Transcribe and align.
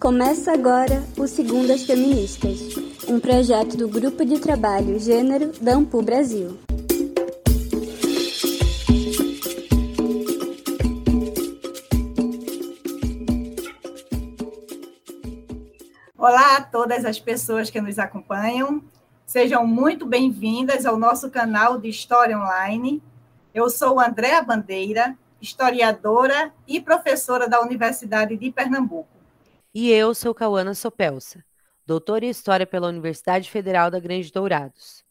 Começa 0.00 0.54
agora 0.54 1.04
o 1.18 1.26
Segundas 1.26 1.82
Feministas, 1.82 2.58
um 3.06 3.20
projeto 3.20 3.76
do 3.76 3.86
Grupo 3.86 4.24
de 4.24 4.40
Trabalho 4.40 4.98
Gênero 4.98 5.52
da 5.60 5.74
Ampu 5.74 6.00
Brasil. 6.00 6.58
Olá 16.16 16.56
a 16.56 16.62
todas 16.62 17.04
as 17.04 17.20
pessoas 17.20 17.68
que 17.68 17.78
nos 17.78 17.98
acompanham. 17.98 18.82
Sejam 19.26 19.66
muito 19.66 20.06
bem-vindas 20.06 20.86
ao 20.86 20.96
nosso 20.96 21.28
canal 21.28 21.78
de 21.78 21.90
História 21.90 22.38
Online. 22.38 23.02
Eu 23.52 23.68
sou 23.68 24.00
Andréa 24.00 24.40
Bandeira, 24.40 25.14
historiadora 25.42 26.54
e 26.66 26.80
professora 26.80 27.46
da 27.46 27.60
Universidade 27.60 28.34
de 28.38 28.50
Pernambuco. 28.50 29.19
E 29.72 29.88
eu 29.92 30.12
sou 30.16 30.34
Cauana 30.34 30.74
Sopelsa, 30.74 31.44
doutora 31.86 32.24
em 32.24 32.28
História 32.28 32.66
pela 32.66 32.88
Universidade 32.88 33.48
Federal 33.48 33.88
da 33.88 34.00
Grande 34.00 34.32
Dourados. 34.32 35.04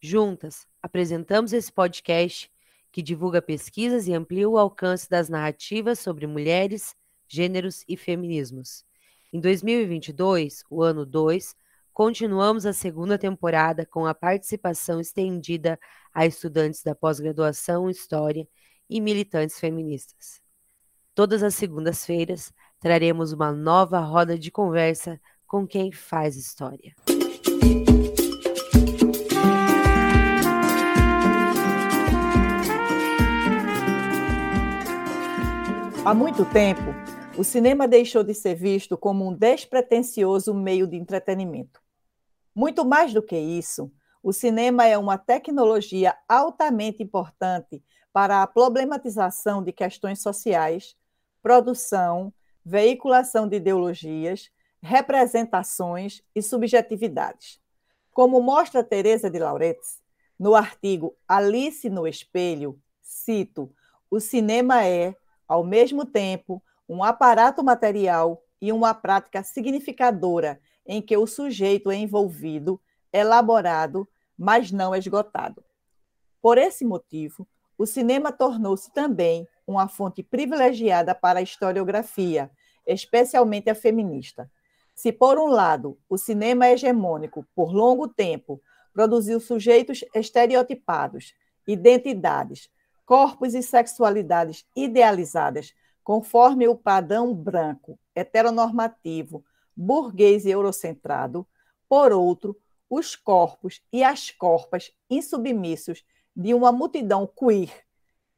Juntas, 0.00 0.66
apresentamos 0.82 1.52
esse 1.52 1.70
podcast 1.70 2.50
que 2.90 3.00
divulga 3.00 3.40
pesquisas 3.40 4.08
e 4.08 4.12
amplia 4.12 4.48
o 4.48 4.58
alcance 4.58 5.08
das 5.08 5.28
narrativas 5.28 6.00
sobre 6.00 6.26
mulheres, 6.26 6.96
gêneros 7.28 7.84
e 7.86 7.96
feminismos. 7.96 8.84
Em 9.32 9.38
2022, 9.38 10.64
o 10.68 10.82
ano 10.82 11.06
2, 11.06 11.54
continuamos 11.92 12.66
a 12.66 12.72
segunda 12.72 13.16
temporada 13.16 13.86
com 13.86 14.04
a 14.04 14.12
participação 14.12 15.00
estendida 15.00 15.78
a 16.12 16.26
estudantes 16.26 16.82
da 16.82 16.92
pós-graduação 16.92 17.88
em 17.88 17.92
História 17.92 18.48
e 18.90 19.00
militantes 19.00 19.60
feministas. 19.60 20.42
Todas 21.14 21.44
as 21.44 21.54
segundas-feiras, 21.54 22.52
traremos 22.82 23.32
uma 23.32 23.52
nova 23.52 24.00
roda 24.00 24.36
de 24.36 24.50
conversa 24.50 25.20
com 25.46 25.64
quem 25.64 25.92
faz 25.92 26.36
história. 26.36 26.92
Há 36.04 36.12
muito 36.12 36.44
tempo, 36.46 36.82
o 37.38 37.44
cinema 37.44 37.86
deixou 37.86 38.24
de 38.24 38.34
ser 38.34 38.56
visto 38.56 38.98
como 38.98 39.28
um 39.28 39.32
despretensioso 39.32 40.52
meio 40.52 40.84
de 40.88 40.96
entretenimento. 40.96 41.80
Muito 42.52 42.84
mais 42.84 43.14
do 43.14 43.22
que 43.22 43.38
isso, 43.38 43.92
o 44.20 44.32
cinema 44.32 44.84
é 44.84 44.98
uma 44.98 45.16
tecnologia 45.16 46.16
altamente 46.28 47.00
importante 47.00 47.80
para 48.12 48.42
a 48.42 48.46
problematização 48.48 49.62
de 49.62 49.72
questões 49.72 50.20
sociais, 50.20 50.96
produção, 51.40 52.32
veiculação 52.64 53.48
de 53.48 53.56
ideologias, 53.56 54.50
representações 54.80 56.22
e 56.34 56.42
subjetividades. 56.42 57.60
Como 58.12 58.40
mostra 58.40 58.84
Teresa 58.84 59.30
de 59.30 59.38
Lauretis 59.38 60.02
no 60.38 60.54
artigo 60.54 61.16
Alice 61.26 61.88
no 61.88 62.06
Espelho, 62.06 62.78
cito: 63.00 63.72
"O 64.10 64.20
cinema 64.20 64.84
é, 64.84 65.14
ao 65.46 65.64
mesmo 65.64 66.04
tempo, 66.04 66.62
um 66.88 67.02
aparato 67.02 67.62
material 67.62 68.42
e 68.60 68.72
uma 68.72 68.94
prática 68.94 69.42
significadora 69.42 70.60
em 70.86 71.00
que 71.00 71.16
o 71.16 71.26
sujeito 71.26 71.90
é 71.90 71.96
envolvido, 71.96 72.80
elaborado, 73.12 74.08
mas 74.36 74.70
não 74.70 74.94
esgotado. 74.94 75.64
Por 76.40 76.58
esse 76.58 76.84
motivo, 76.84 77.46
o 77.82 77.86
cinema 77.86 78.30
tornou-se 78.30 78.92
também 78.92 79.48
uma 79.66 79.88
fonte 79.88 80.22
privilegiada 80.22 81.16
para 81.16 81.40
a 81.40 81.42
historiografia, 81.42 82.48
especialmente 82.86 83.68
a 83.68 83.74
feminista. 83.74 84.48
Se, 84.94 85.10
por 85.10 85.36
um 85.36 85.48
lado, 85.48 85.98
o 86.08 86.16
cinema 86.16 86.68
hegemônico, 86.68 87.44
por 87.56 87.72
longo 87.72 88.06
tempo, 88.06 88.62
produziu 88.92 89.40
sujeitos 89.40 90.04
estereotipados, 90.14 91.34
identidades, 91.66 92.70
corpos 93.04 93.52
e 93.52 93.60
sexualidades 93.64 94.64
idealizadas, 94.76 95.74
conforme 96.04 96.68
o 96.68 96.76
padrão 96.76 97.34
branco, 97.34 97.98
heteronormativo, 98.14 99.44
burguês 99.76 100.44
e 100.44 100.50
eurocentrado, 100.50 101.44
por 101.88 102.12
outro, 102.12 102.56
os 102.88 103.16
corpos 103.16 103.82
e 103.92 104.04
as 104.04 104.30
corpas 104.30 104.92
insubmissos 105.10 106.04
de 106.34 106.54
uma 106.54 106.72
multidão 106.72 107.26
queer 107.26 107.70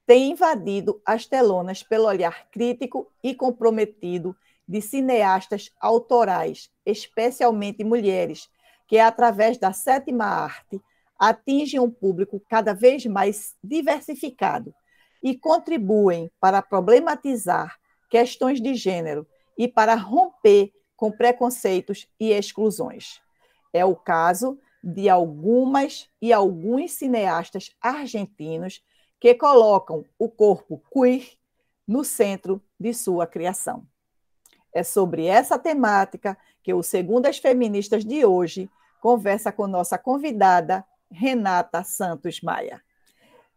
tem 0.06 0.32
invadido 0.32 1.00
as 1.04 1.26
telonas 1.26 1.82
pelo 1.82 2.06
olhar 2.06 2.48
crítico 2.50 3.10
e 3.22 3.34
comprometido 3.34 4.36
de 4.68 4.80
cineastas 4.80 5.70
autorais, 5.80 6.70
especialmente 6.84 7.82
mulheres, 7.84 8.48
que, 8.86 8.98
através 8.98 9.56
da 9.58 9.72
sétima 9.72 10.24
arte, 10.24 10.80
atingem 11.18 11.80
um 11.80 11.90
público 11.90 12.42
cada 12.50 12.74
vez 12.74 13.06
mais 13.06 13.54
diversificado 13.62 14.74
e 15.22 15.36
contribuem 15.36 16.30
para 16.38 16.60
problematizar 16.60 17.78
questões 18.10 18.60
de 18.60 18.74
gênero 18.74 19.26
e 19.56 19.66
para 19.66 19.94
romper 19.94 20.72
com 20.96 21.10
preconceitos 21.10 22.06
e 22.20 22.30
exclusões. 22.30 23.20
É 23.72 23.84
o 23.84 23.96
caso 23.96 24.58
de 24.86 25.08
algumas 25.08 26.10
e 26.20 26.30
alguns 26.30 26.92
cineastas 26.92 27.74
argentinos 27.80 28.82
que 29.18 29.34
colocam 29.34 30.04
o 30.18 30.28
corpo 30.28 30.82
queer 30.92 31.26
no 31.88 32.04
centro 32.04 32.62
de 32.78 32.92
sua 32.92 33.26
criação. 33.26 33.86
É 34.74 34.82
sobre 34.82 35.24
essa 35.24 35.58
temática 35.58 36.36
que 36.62 36.74
o 36.74 36.82
Segundas 36.82 37.38
Feministas 37.38 38.04
de 38.04 38.26
hoje 38.26 38.68
conversa 39.00 39.50
com 39.50 39.66
nossa 39.66 39.96
convidada, 39.96 40.84
Renata 41.10 41.82
Santos 41.82 42.42
Maia. 42.42 42.82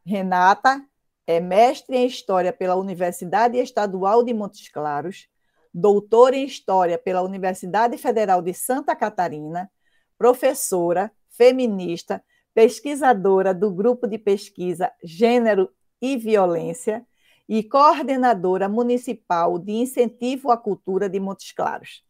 Renata 0.05 0.81
é 1.25 1.41
mestre 1.41 1.97
em 1.97 2.07
História 2.07 2.53
pela 2.53 2.75
Universidade 2.75 3.57
Estadual 3.57 4.23
de 4.23 4.33
Montes 4.33 4.69
Claros, 4.69 5.27
doutora 5.73 6.37
em 6.37 6.45
História 6.45 6.97
pela 6.97 7.21
Universidade 7.21 7.97
Federal 7.97 8.41
de 8.41 8.53
Santa 8.53 8.95
Catarina, 8.95 9.69
professora, 10.17 11.11
feminista, 11.37 12.23
pesquisadora 12.53 13.53
do 13.53 13.71
grupo 13.71 14.07
de 14.07 14.17
pesquisa 14.17 14.91
Gênero 15.03 15.69
e 16.01 16.17
Violência 16.17 17.05
e 17.47 17.63
coordenadora 17.63 18.67
municipal 18.67 19.57
de 19.59 19.71
incentivo 19.71 20.51
à 20.51 20.57
cultura 20.57 21.07
de 21.07 21.19
Montes 21.19 21.51
Claros. 21.51 22.03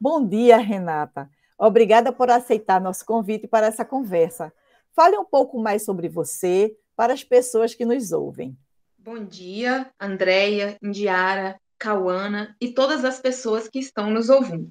Bom 0.00 0.26
dia, 0.26 0.56
Renata. 0.56 1.28
Obrigada 1.58 2.12
por 2.12 2.30
aceitar 2.30 2.80
nosso 2.80 3.04
convite 3.04 3.46
para 3.46 3.66
essa 3.66 3.84
conversa. 3.84 4.52
Fale 4.94 5.18
um 5.18 5.24
pouco 5.24 5.60
mais 5.60 5.84
sobre 5.84 6.08
você 6.08 6.74
para 6.96 7.12
as 7.12 7.22
pessoas 7.22 7.74
que 7.74 7.84
nos 7.84 8.12
ouvem. 8.12 8.56
Bom 8.96 9.24
dia, 9.24 9.90
Andréia, 10.00 10.78
Indiara, 10.82 11.60
Cauana 11.78 12.56
e 12.60 12.68
todas 12.68 13.04
as 13.04 13.18
pessoas 13.18 13.68
que 13.68 13.78
estão 13.78 14.10
nos 14.10 14.30
ouvindo. 14.30 14.70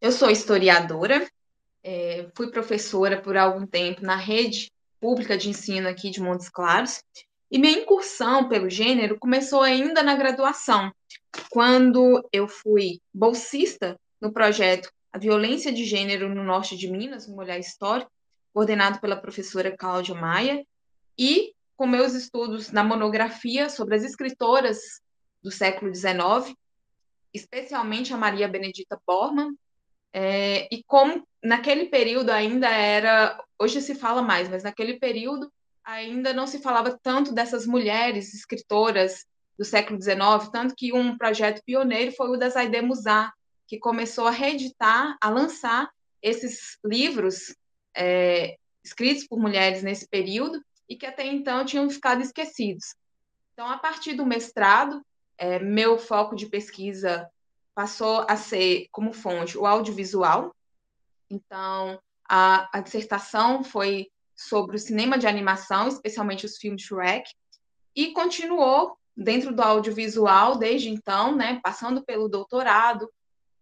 Eu 0.00 0.12
sou 0.12 0.30
historiadora, 0.30 1.26
é, 1.82 2.28
fui 2.34 2.50
professora 2.50 3.20
por 3.20 3.36
algum 3.36 3.66
tempo 3.66 4.02
na 4.02 4.16
rede 4.16 4.70
pública 5.00 5.36
de 5.36 5.48
ensino 5.48 5.88
aqui 5.88 6.10
de 6.10 6.20
Montes 6.20 6.48
Claros, 6.48 7.02
e 7.50 7.58
minha 7.58 7.78
incursão 7.78 8.48
pelo 8.48 8.70
gênero 8.70 9.18
começou 9.18 9.60
ainda 9.60 10.02
na 10.02 10.14
graduação, 10.14 10.92
quando 11.50 12.26
eu 12.32 12.48
fui 12.48 13.00
bolsista 13.12 13.98
no 14.20 14.32
projeto 14.32 14.90
A 15.12 15.18
Violência 15.18 15.72
de 15.72 15.84
Gênero 15.84 16.34
no 16.34 16.44
Norte 16.44 16.76
de 16.76 16.90
Minas, 16.90 17.28
um 17.28 17.36
olhar 17.36 17.58
histórico, 17.58 18.10
coordenado 18.54 19.00
pela 19.00 19.16
professora 19.16 19.76
Cláudia 19.76 20.14
Maia, 20.14 20.64
e 21.18 21.52
com 21.76 21.86
meus 21.86 22.14
estudos 22.14 22.70
na 22.70 22.84
monografia 22.84 23.68
sobre 23.68 23.96
as 23.96 24.04
escritoras 24.04 24.78
do 25.42 25.50
século 25.50 25.92
XIX, 25.94 26.56
especialmente 27.34 28.14
a 28.14 28.16
Maria 28.16 28.46
Benedita 28.46 29.00
Bormann, 29.06 29.54
é, 30.12 30.68
e 30.70 30.82
como 30.84 31.26
naquele 31.42 31.86
período 31.86 32.30
ainda 32.30 32.68
era, 32.68 33.42
hoje 33.58 33.80
se 33.80 33.94
fala 33.94 34.22
mais, 34.22 34.48
mas 34.48 34.62
naquele 34.62 34.98
período 34.98 35.50
ainda 35.84 36.32
não 36.32 36.46
se 36.46 36.60
falava 36.60 36.98
tanto 37.02 37.32
dessas 37.32 37.66
mulheres 37.66 38.34
escritoras 38.34 39.26
do 39.58 39.64
século 39.64 40.00
XIX, 40.00 40.50
tanto 40.52 40.74
que 40.76 40.92
um 40.92 41.16
projeto 41.16 41.62
pioneiro 41.64 42.12
foi 42.12 42.30
o 42.30 42.36
da 42.36 42.48
Zaide 42.48 42.78
que 43.66 43.78
começou 43.78 44.26
a 44.26 44.30
reeditar, 44.30 45.16
a 45.20 45.30
lançar 45.30 45.90
esses 46.20 46.78
livros 46.84 47.54
é, 47.96 48.56
escritos 48.84 49.26
por 49.26 49.38
mulheres 49.38 49.82
nesse 49.82 50.06
período 50.06 50.62
e 50.88 50.96
que 50.96 51.06
até 51.06 51.26
então 51.26 51.64
tinham 51.64 51.88
ficado 51.88 52.22
esquecidos. 52.22 52.94
Então, 53.52 53.68
a 53.68 53.78
partir 53.78 54.14
do 54.14 54.26
mestrado, 54.26 55.02
é, 55.38 55.58
meu 55.58 55.98
foco 55.98 56.36
de 56.36 56.46
pesquisa 56.46 57.28
passou 57.74 58.24
a 58.28 58.36
ser 58.36 58.86
como 58.90 59.12
fonte 59.12 59.56
o 59.56 59.66
audiovisual. 59.66 60.54
Então, 61.30 62.00
a, 62.28 62.68
a 62.78 62.80
dissertação 62.80 63.64
foi 63.64 64.10
sobre 64.36 64.76
o 64.76 64.78
cinema 64.78 65.18
de 65.18 65.26
animação, 65.26 65.88
especialmente 65.88 66.46
os 66.46 66.56
filmes 66.56 66.82
Shrek, 66.82 67.30
e 67.94 68.12
continuou 68.12 68.96
dentro 69.16 69.54
do 69.54 69.62
audiovisual 69.62 70.56
desde 70.56 70.88
então, 70.88 71.36
né, 71.36 71.60
passando 71.62 72.04
pelo 72.04 72.28
doutorado, 72.28 73.10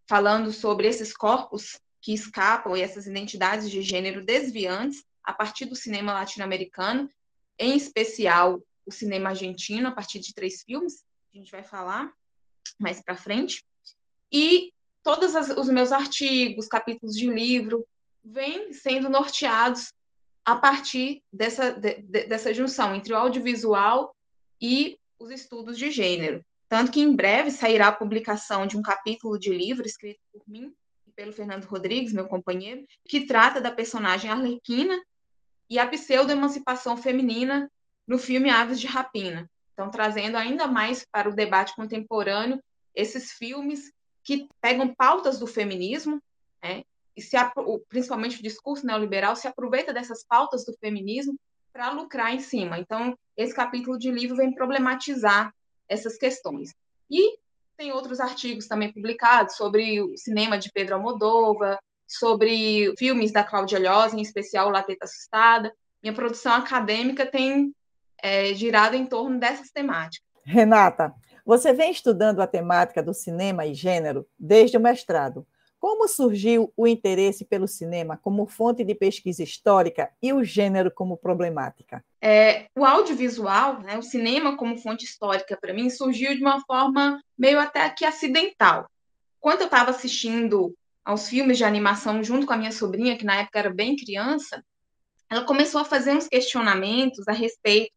falando 0.08 0.52
sobre 0.52 0.86
esses 0.86 1.16
corpos 1.16 1.80
que 2.00 2.14
escapam 2.14 2.76
e 2.76 2.80
essas 2.80 3.06
identidades 3.06 3.70
de 3.70 3.82
gênero 3.82 4.24
desviantes 4.24 5.04
a 5.22 5.32
partir 5.32 5.66
do 5.66 5.76
cinema 5.76 6.12
latino-americano, 6.12 7.08
em 7.58 7.76
especial 7.76 8.60
o 8.86 8.92
cinema 8.92 9.30
argentino, 9.30 9.88
a 9.88 9.92
partir 9.92 10.18
de 10.18 10.34
três 10.34 10.62
filmes, 10.62 11.04
que 11.30 11.38
a 11.38 11.40
gente 11.40 11.52
vai 11.52 11.62
falar 11.62 12.12
mais 12.78 13.02
para 13.02 13.16
frente. 13.16 13.64
E 14.32 14.72
todos 15.02 15.34
os 15.34 15.68
meus 15.68 15.92
artigos, 15.92 16.68
capítulos 16.68 17.16
de 17.16 17.28
livro, 17.28 17.86
vêm 18.22 18.72
sendo 18.72 19.08
norteados 19.08 19.92
a 20.44 20.56
partir 20.56 21.22
dessa, 21.32 21.72
de, 21.72 22.02
dessa 22.02 22.52
junção 22.52 22.94
entre 22.94 23.12
o 23.12 23.16
audiovisual 23.16 24.14
e 24.60 24.98
os 25.18 25.30
estudos 25.30 25.78
de 25.78 25.90
gênero. 25.90 26.44
Tanto 26.68 26.92
que 26.92 27.00
em 27.00 27.14
breve 27.14 27.50
sairá 27.50 27.88
a 27.88 27.92
publicação 27.92 28.66
de 28.66 28.76
um 28.76 28.82
capítulo 28.82 29.38
de 29.38 29.50
livro 29.50 29.86
escrito 29.86 30.20
por 30.32 30.42
mim 30.46 30.72
e 31.06 31.12
pelo 31.12 31.32
Fernando 31.32 31.64
Rodrigues, 31.64 32.12
meu 32.12 32.26
companheiro, 32.26 32.86
que 33.06 33.26
trata 33.26 33.60
da 33.60 33.72
personagem 33.72 34.30
Arlequina 34.30 35.00
e 35.68 35.78
a 35.78 35.86
pseudo-emancipação 35.86 36.96
feminina 36.96 37.70
no 38.06 38.18
filme 38.18 38.50
Aves 38.50 38.80
de 38.80 38.86
Rapina. 38.86 39.50
Então, 39.72 39.90
trazendo 39.90 40.36
ainda 40.36 40.66
mais 40.66 41.04
para 41.10 41.28
o 41.28 41.34
debate 41.34 41.74
contemporâneo 41.74 42.62
esses 42.94 43.32
filmes 43.32 43.92
que 44.30 44.48
pegam 44.60 44.94
pautas 44.94 45.40
do 45.40 45.46
feminismo, 45.48 46.22
né, 46.62 46.84
e 47.16 47.20
se, 47.20 47.36
principalmente 47.88 48.38
o 48.38 48.42
discurso 48.44 48.86
neoliberal, 48.86 49.34
se 49.34 49.48
aproveita 49.48 49.92
dessas 49.92 50.22
pautas 50.22 50.64
do 50.64 50.72
feminismo 50.74 51.36
para 51.72 51.90
lucrar 51.90 52.32
em 52.32 52.38
cima. 52.38 52.78
Então, 52.78 53.18
esse 53.36 53.52
capítulo 53.52 53.98
de 53.98 54.08
livro 54.08 54.36
vem 54.36 54.54
problematizar 54.54 55.52
essas 55.88 56.16
questões. 56.16 56.72
E 57.10 57.38
tem 57.76 57.90
outros 57.90 58.20
artigos 58.20 58.68
também 58.68 58.92
publicados 58.92 59.56
sobre 59.56 60.00
o 60.00 60.16
cinema 60.16 60.56
de 60.56 60.70
Pedro 60.70 60.94
Almodóvar, 60.94 61.80
sobre 62.06 62.94
filmes 62.96 63.32
da 63.32 63.42
Cláudia 63.42 63.80
Lhosa, 63.80 64.16
em 64.16 64.22
especial 64.22 64.70
La 64.70 64.84
Teta 64.84 65.06
Assustada. 65.06 65.74
Minha 66.00 66.14
produção 66.14 66.52
acadêmica 66.52 67.26
tem 67.26 67.74
é, 68.22 68.54
girado 68.54 68.94
em 68.94 69.06
torno 69.06 69.40
dessas 69.40 69.72
temáticas. 69.72 70.24
Renata, 70.44 71.12
você 71.50 71.72
vem 71.72 71.90
estudando 71.90 72.38
a 72.38 72.46
temática 72.46 73.02
do 73.02 73.12
cinema 73.12 73.66
e 73.66 73.74
gênero 73.74 74.24
desde 74.38 74.76
o 74.76 74.80
mestrado. 74.80 75.44
Como 75.80 76.06
surgiu 76.06 76.72
o 76.76 76.86
interesse 76.86 77.44
pelo 77.44 77.66
cinema 77.66 78.16
como 78.16 78.46
fonte 78.46 78.84
de 78.84 78.94
pesquisa 78.94 79.42
histórica 79.42 80.12
e 80.22 80.32
o 80.32 80.44
gênero 80.44 80.92
como 80.92 81.16
problemática? 81.16 82.04
É, 82.22 82.66
o 82.76 82.84
audiovisual, 82.84 83.80
né, 83.80 83.98
o 83.98 84.02
cinema 84.02 84.56
como 84.56 84.78
fonte 84.78 85.04
histórica, 85.04 85.58
para 85.60 85.74
mim, 85.74 85.90
surgiu 85.90 86.36
de 86.36 86.40
uma 86.40 86.60
forma 86.64 87.20
meio 87.36 87.58
até 87.58 87.90
que 87.90 88.04
acidental. 88.04 88.88
Quando 89.40 89.62
eu 89.62 89.66
estava 89.66 89.90
assistindo 89.90 90.72
aos 91.04 91.28
filmes 91.28 91.58
de 91.58 91.64
animação 91.64 92.22
junto 92.22 92.46
com 92.46 92.52
a 92.52 92.58
minha 92.58 92.70
sobrinha, 92.70 93.18
que 93.18 93.24
na 93.24 93.40
época 93.40 93.58
era 93.58 93.74
bem 93.74 93.96
criança, 93.96 94.64
ela 95.28 95.42
começou 95.42 95.80
a 95.80 95.84
fazer 95.84 96.12
uns 96.12 96.28
questionamentos 96.28 97.26
a 97.26 97.32
respeito 97.32 97.90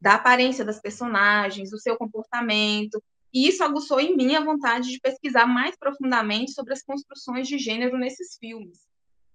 da 0.00 0.14
aparência 0.14 0.64
das 0.64 0.80
personagens, 0.80 1.70
do 1.70 1.78
seu 1.78 1.96
comportamento, 1.96 3.02
e 3.32 3.46
isso 3.46 3.62
aguçou 3.62 4.00
em 4.00 4.16
mim 4.16 4.34
a 4.34 4.44
vontade 4.44 4.90
de 4.90 5.00
pesquisar 5.00 5.46
mais 5.46 5.76
profundamente 5.76 6.52
sobre 6.52 6.72
as 6.72 6.82
construções 6.82 7.46
de 7.46 7.58
gênero 7.58 7.98
nesses 7.98 8.36
filmes. 8.38 8.86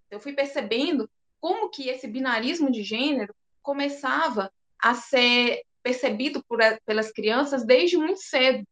Eu 0.10 0.19
fui 0.19 0.33
percebendo 0.33 1.10
como 1.39 1.69
que 1.69 1.89
esse 1.89 2.07
binarismo 2.07 2.71
de 2.71 2.83
gênero 2.83 3.33
começava 3.62 4.51
a 4.80 4.94
ser 4.94 5.62
percebido 5.81 6.44
por, 6.44 6.60
pelas 6.86 7.12
crianças 7.12 7.66
desde 7.66 7.98
muito 7.98 8.21
cedo. 8.21 8.66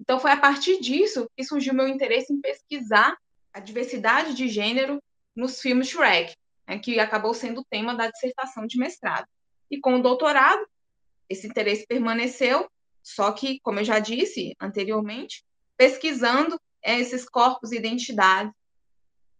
Então 0.00 0.18
foi 0.18 0.32
a 0.32 0.36
partir 0.36 0.80
disso 0.80 1.30
que 1.36 1.44
surgiu 1.44 1.72
meu 1.72 1.86
interesse 1.86 2.32
em 2.32 2.40
pesquisar 2.40 3.16
a 3.52 3.60
diversidade 3.60 4.34
de 4.34 4.48
gênero 4.48 5.00
nos 5.34 5.60
filmes 5.60 5.88
Shrek, 5.88 6.34
né, 6.66 6.78
que 6.78 6.98
acabou 6.98 7.32
sendo 7.32 7.60
o 7.60 7.64
tema 7.64 7.94
da 7.94 8.10
dissertação 8.10 8.66
de 8.66 8.78
mestrado. 8.78 9.26
E 9.70 9.78
com 9.78 9.94
o 9.94 10.02
doutorado, 10.02 10.66
esse 11.28 11.46
interesse 11.46 11.86
permaneceu 11.86 12.68
só 13.02 13.32
que, 13.32 13.58
como 13.60 13.80
eu 13.80 13.84
já 13.84 13.98
disse 13.98 14.54
anteriormente, 14.60 15.44
pesquisando 15.76 16.60
esses 16.82 17.28
corpos 17.28 17.72
e 17.72 17.76
identidades 17.76 18.52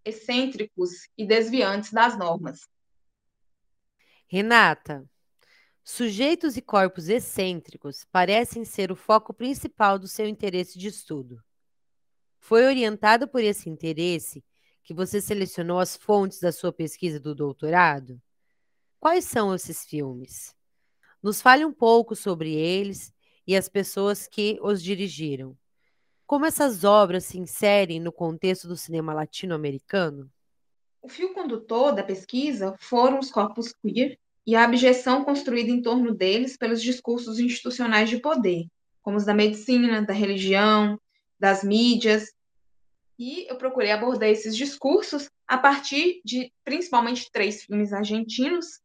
excêntricos 0.04 1.08
e 1.16 1.24
desviantes 1.24 1.92
das 1.92 2.18
normas. 2.18 2.68
Renata, 4.26 5.08
sujeitos 5.84 6.56
e 6.56 6.62
corpos 6.62 7.08
excêntricos 7.08 8.04
parecem 8.10 8.64
ser 8.64 8.90
o 8.90 8.96
foco 8.96 9.32
principal 9.32 9.98
do 9.98 10.08
seu 10.08 10.26
interesse 10.26 10.78
de 10.78 10.88
estudo. 10.88 11.42
Foi 12.40 12.64
orientado 12.64 13.28
por 13.28 13.42
esse 13.42 13.70
interesse 13.70 14.44
que 14.82 14.92
você 14.92 15.20
selecionou 15.20 15.78
as 15.78 15.96
fontes 15.96 16.40
da 16.40 16.50
sua 16.50 16.72
pesquisa 16.72 17.20
do 17.20 17.34
doutorado? 17.34 18.20
Quais 18.98 19.24
são 19.24 19.54
esses 19.54 19.84
filmes? 19.84 20.56
Nos 21.22 21.40
fale 21.40 21.64
um 21.64 21.72
pouco 21.72 22.16
sobre 22.16 22.52
eles 22.52 23.12
e 23.46 23.56
as 23.56 23.68
pessoas 23.68 24.26
que 24.26 24.58
os 24.60 24.82
dirigiram. 24.82 25.56
Como 26.26 26.46
essas 26.46 26.82
obras 26.82 27.24
se 27.26 27.38
inserem 27.38 28.00
no 28.00 28.10
contexto 28.10 28.66
do 28.66 28.76
cinema 28.76 29.14
latino-americano? 29.14 30.30
O 31.00 31.08
fio 31.08 31.32
condutor 31.32 31.92
da 31.92 32.02
pesquisa 32.02 32.74
foram 32.78 33.18
os 33.18 33.30
corpos 33.30 33.72
queer 33.72 34.18
e 34.46 34.56
a 34.56 34.64
abjeção 34.64 35.24
construída 35.24 35.70
em 35.70 35.80
torno 35.80 36.14
deles 36.14 36.56
pelos 36.56 36.82
discursos 36.82 37.38
institucionais 37.38 38.10
de 38.10 38.18
poder, 38.18 38.66
como 39.00 39.16
os 39.16 39.24
da 39.24 39.34
medicina, 39.34 40.02
da 40.02 40.12
religião, 40.12 40.98
das 41.38 41.62
mídias. 41.62 42.32
E 43.16 43.46
eu 43.48 43.56
procurei 43.56 43.92
abordar 43.92 44.28
esses 44.28 44.56
discursos 44.56 45.30
a 45.46 45.58
partir 45.58 46.20
de 46.24 46.52
principalmente 46.64 47.30
três 47.30 47.62
filmes 47.62 47.92
argentinos 47.92 48.80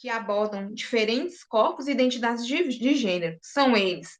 que 0.00 0.08
abordam 0.08 0.72
diferentes 0.72 1.44
corpos 1.44 1.86
e 1.86 1.90
identidades 1.90 2.46
de, 2.46 2.68
de 2.68 2.94
gênero. 2.94 3.38
São 3.42 3.76
eles, 3.76 4.18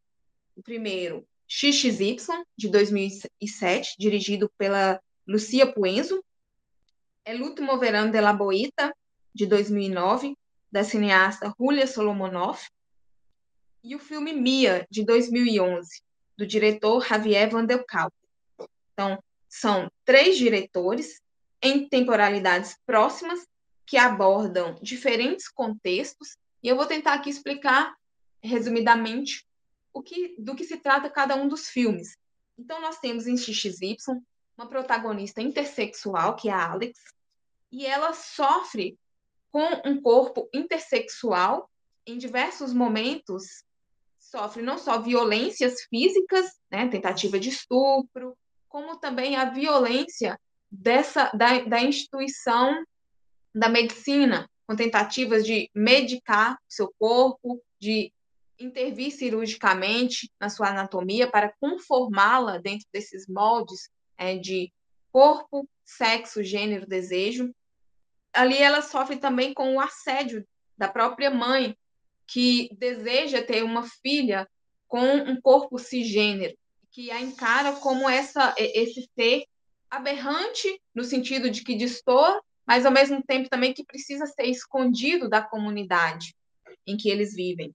o 0.55 0.63
primeiro, 0.63 1.27
XXY, 1.49 2.19
de 2.55 2.69
2007, 2.69 3.97
dirigido 3.99 4.53
pela 4.59 5.01
Lucia 5.27 5.73
Puenzo, 5.73 6.23
El 7.25 7.41
Último 7.41 7.79
Verano 7.79 8.13
de 8.13 8.21
la 8.21 8.35
Boita, 8.35 8.95
de 9.35 9.47
2009, 9.47 10.37
da 10.71 10.85
cineasta 10.85 11.55
Julia 11.59 11.87
Solomonov, 11.87 12.61
e 13.83 13.97
o 13.97 13.99
filme 13.99 14.35
Mia, 14.35 14.87
de 14.91 15.03
2011, 15.03 16.03
do 16.37 16.47
diretor 16.47 17.03
Javier 17.07 17.49
Van. 17.49 17.67
Então, 18.93 19.19
são 19.49 19.91
três 20.05 20.37
diretores 20.37 21.23
em 21.63 21.89
temporalidades 21.89 22.77
próximas 22.85 23.49
que 23.91 23.97
abordam 23.97 24.79
diferentes 24.81 25.49
contextos, 25.49 26.37
e 26.63 26.69
eu 26.69 26.77
vou 26.77 26.87
tentar 26.87 27.15
aqui 27.15 27.29
explicar 27.29 27.93
resumidamente 28.41 29.45
o 29.93 30.01
que, 30.01 30.37
do 30.39 30.55
que 30.55 30.63
se 30.63 30.77
trata 30.77 31.11
cada 31.11 31.35
um 31.35 31.49
dos 31.49 31.69
filmes. 31.69 32.17
Então, 32.57 32.81
nós 32.81 33.01
temos 33.01 33.27
em 33.27 33.37
XXY 33.37 33.97
uma 34.57 34.69
protagonista 34.69 35.43
intersexual, 35.43 36.37
que 36.37 36.49
é 36.49 36.53
a 36.53 36.71
Alex, 36.71 37.01
e 37.73 37.85
ela 37.85 38.13
sofre 38.13 38.97
com 39.51 39.67
um 39.85 40.01
corpo 40.01 40.49
intersexual 40.55 41.69
em 42.07 42.17
diversos 42.17 42.73
momentos 42.73 43.65
sofre 44.21 44.63
não 44.63 44.79
só 44.79 45.01
violências 45.01 45.83
físicas, 45.91 46.47
né, 46.71 46.87
tentativa 46.87 47.41
de 47.41 47.49
estupro, 47.49 48.39
como 48.69 48.99
também 48.99 49.35
a 49.35 49.47
violência 49.47 50.39
dessa 50.71 51.33
da, 51.35 51.59
da 51.65 51.83
instituição 51.83 52.85
da 53.55 53.69
medicina, 53.69 54.49
com 54.67 54.77
tentativas 54.77 55.45
de 55.45 55.71
medicar 55.75 56.59
seu 56.69 56.93
corpo, 56.99 57.63
de 57.81 58.13
intervir 58.59 59.11
cirurgicamente 59.11 60.31
na 60.39 60.49
sua 60.49 60.69
anatomia 60.69 61.31
para 61.31 61.53
conformá-la 61.59 62.59
dentro 62.59 62.87
desses 62.93 63.27
moldes 63.27 63.89
é, 64.17 64.37
de 64.37 64.73
corpo, 65.11 65.69
sexo, 65.85 66.43
gênero, 66.43 66.87
desejo. 66.87 67.53
Ali 68.33 68.59
ela 68.59 68.83
sofre 68.83 69.17
também 69.17 69.53
com 69.55 69.75
o 69.75 69.81
assédio 69.81 70.47
da 70.77 70.89
própria 70.89 71.31
mãe, 71.31 71.77
que 72.27 72.71
deseja 72.79 73.43
ter 73.43 73.65
uma 73.65 73.83
filha 74.03 74.49
com 74.87 75.05
um 75.15 75.41
corpo 75.41 75.79
cisgênero, 75.79 76.57
que 76.93 77.11
a 77.11 77.21
encara 77.21 77.73
como 77.73 78.09
essa, 78.09 78.55
esse 78.57 79.09
ser 79.19 79.45
aberrante, 79.91 80.81
no 80.95 81.03
sentido 81.03 81.51
de 81.51 81.65
que 81.65 81.77
destoa 81.77 82.41
mas 82.71 82.87
ao 82.87 82.93
mesmo 82.93 83.21
tempo 83.21 83.51
também 83.51 83.75
que 83.75 83.83
precisa 83.83 84.27
ser 84.27 84.45
escondido 84.45 85.29
da 85.29 85.43
comunidade 85.43 86.37
em 86.87 86.97
que 86.97 87.11
eles 87.11 87.35
vivem. 87.35 87.75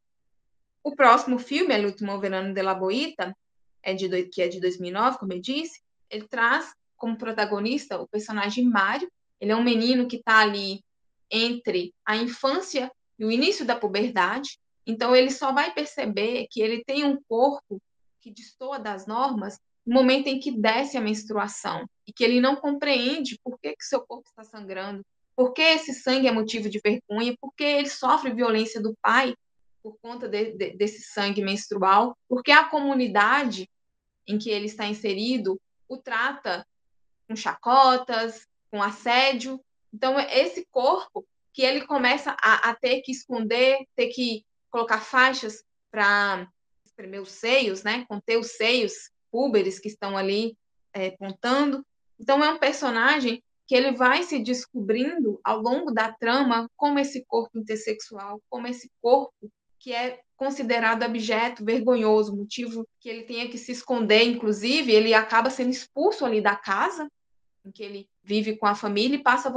O 0.81 0.95
próximo 0.95 1.37
filme, 1.37 1.73
El 1.73 1.87
Último 1.87 2.17
Verano 2.17 2.53
de 2.53 2.61
la 2.61 2.73
Boita, 2.73 3.35
é 3.83 3.93
de, 3.93 4.07
que 4.27 4.41
é 4.41 4.47
de 4.47 4.61
2009, 4.61 5.17
como 5.17 5.33
eu 5.33 5.41
disse, 5.41 5.81
ele 6.09 6.25
traz 6.29 6.73
como 6.95 7.17
protagonista 7.17 7.99
o 7.99 8.07
personagem 8.07 8.63
Mário. 8.63 9.11
Ele 9.37 9.51
é 9.51 9.55
um 9.57 9.65
menino 9.65 10.07
que 10.07 10.15
está 10.15 10.39
ali 10.39 10.81
entre 11.29 11.93
a 12.05 12.15
infância 12.15 12.89
e 13.19 13.25
o 13.25 13.31
início 13.31 13.65
da 13.65 13.75
puberdade. 13.75 14.57
Então, 14.87 15.13
ele 15.13 15.29
só 15.29 15.51
vai 15.51 15.73
perceber 15.73 16.47
que 16.49 16.61
ele 16.61 16.85
tem 16.85 17.03
um 17.03 17.21
corpo 17.27 17.81
que 18.21 18.31
destoa 18.31 18.79
das 18.79 19.05
normas 19.05 19.59
no 19.85 19.93
momento 19.93 20.27
em 20.27 20.39
que 20.39 20.51
desce 20.51 20.95
a 20.95 21.01
menstruação 21.01 21.85
e 22.07 22.13
que 22.13 22.23
ele 22.23 22.39
não 22.39 22.55
compreende 22.55 23.39
por 23.43 23.59
que, 23.59 23.75
que 23.75 23.83
seu 23.83 24.01
corpo 24.01 24.27
está 24.29 24.43
sangrando, 24.43 25.05
por 25.35 25.53
que 25.53 25.61
esse 25.61 25.93
sangue 25.93 26.27
é 26.27 26.31
motivo 26.31 26.69
de 26.69 26.79
vergonha, 26.79 27.35
por 27.39 27.53
que 27.53 27.63
ele 27.63 27.89
sofre 27.89 28.33
violência 28.33 28.81
do 28.81 28.95
pai 29.01 29.35
por 29.83 29.97
conta 30.01 30.27
de, 30.27 30.53
de, 30.53 30.71
desse 30.71 31.01
sangue 31.01 31.43
menstrual, 31.43 32.17
porque 32.27 32.51
a 32.51 32.69
comunidade 32.69 33.69
em 34.27 34.37
que 34.37 34.49
ele 34.49 34.65
está 34.65 34.87
inserido 34.87 35.59
o 35.87 35.97
trata 35.97 36.65
com 37.27 37.35
chacotas, 37.35 38.47
com 38.71 38.81
assédio. 38.81 39.59
Então, 39.93 40.19
esse 40.19 40.65
corpo 40.71 41.25
que 41.53 41.61
ele 41.61 41.85
começa 41.85 42.35
a, 42.41 42.69
a 42.69 42.75
ter 42.75 43.01
que 43.01 43.11
esconder, 43.11 43.85
ter 43.95 44.07
que 44.07 44.43
colocar 44.71 44.99
faixas 44.99 45.63
para 45.91 46.49
espremer 46.83 47.21
os 47.21 47.31
seios, 47.31 47.83
né? 47.83 48.05
Conter 48.09 48.37
os 48.37 48.51
seios 48.51 49.11
púberes 49.31 49.79
que 49.79 49.87
estão 49.87 50.17
ali 50.17 50.57
é. 50.93 51.15
Então, 52.19 52.43
é 52.43 52.49
um 52.49 52.59
personagem 52.59 53.41
que 53.67 53.75
ele 53.75 53.91
vai 53.91 54.23
se 54.23 54.39
descobrindo 54.39 55.39
ao 55.43 55.59
longo 55.59 55.91
da 55.91 56.11
trama 56.11 56.69
como 56.75 56.99
esse 56.99 57.25
corpo 57.25 57.57
intersexual, 57.57 58.41
como 58.49 58.67
esse 58.67 58.89
corpo 59.01 59.51
que 59.79 59.91
é 59.91 60.19
considerado 60.37 61.03
objeto 61.03 61.63
vergonhoso, 61.63 62.35
motivo 62.35 62.87
que 62.99 63.09
ele 63.09 63.23
tenha 63.23 63.49
que 63.49 63.57
se 63.57 63.71
esconder, 63.71 64.23
inclusive, 64.23 64.91
ele 64.91 65.13
acaba 65.13 65.49
sendo 65.49 65.69
expulso 65.69 66.25
ali 66.25 66.41
da 66.41 66.55
casa 66.55 67.09
em 67.65 67.71
que 67.71 67.83
ele 67.83 68.09
vive 68.23 68.57
com 68.57 68.67
a 68.67 68.75
família 68.75 69.15
e 69.15 69.23
passa 69.23 69.51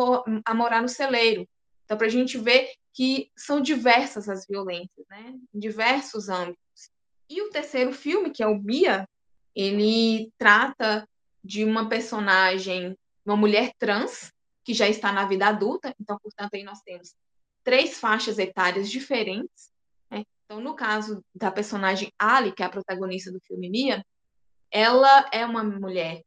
a 0.45 0.55
morar 0.55 0.81
no 0.81 0.88
celeiro. 0.88 1.47
Então, 1.85 1.97
para 1.97 2.07
a 2.07 2.11
gente 2.11 2.38
ver 2.38 2.71
que 2.95 3.31
são 3.37 3.61
diversas 3.61 4.29
as 4.29 4.47
violências, 4.47 5.07
né? 5.09 5.35
em 5.55 5.59
diversos 5.59 6.29
âmbitos. 6.29 6.91
E 7.29 7.43
o 7.43 7.50
terceiro 7.50 7.93
filme, 7.93 8.31
que 8.31 8.43
é 8.43 8.47
o 8.47 8.59
Bia, 8.59 9.07
ele 9.55 10.31
trata 10.38 11.07
de 11.49 11.64
uma 11.64 11.88
personagem, 11.88 12.95
uma 13.25 13.35
mulher 13.35 13.73
trans, 13.78 14.31
que 14.62 14.75
já 14.75 14.87
está 14.87 15.11
na 15.11 15.25
vida 15.25 15.47
adulta, 15.47 15.95
então, 15.99 16.19
portanto, 16.23 16.52
aí 16.52 16.62
nós 16.62 16.83
temos 16.83 17.14
três 17.64 17.99
faixas 17.99 18.38
etárias 18.38 18.90
diferentes, 18.90 19.73
então, 20.45 20.61
no 20.62 20.75
caso 20.75 21.23
da 21.35 21.50
personagem 21.50 22.11
Ali, 22.19 22.52
que 22.52 22.62
é 22.62 22.67
a 22.67 22.71
protagonista 22.71 23.31
do 23.31 23.38
filme 23.40 23.69
Mia, 23.69 24.02
ela 24.71 25.28
é 25.31 25.45
uma 25.45 25.62
mulher 25.62 26.23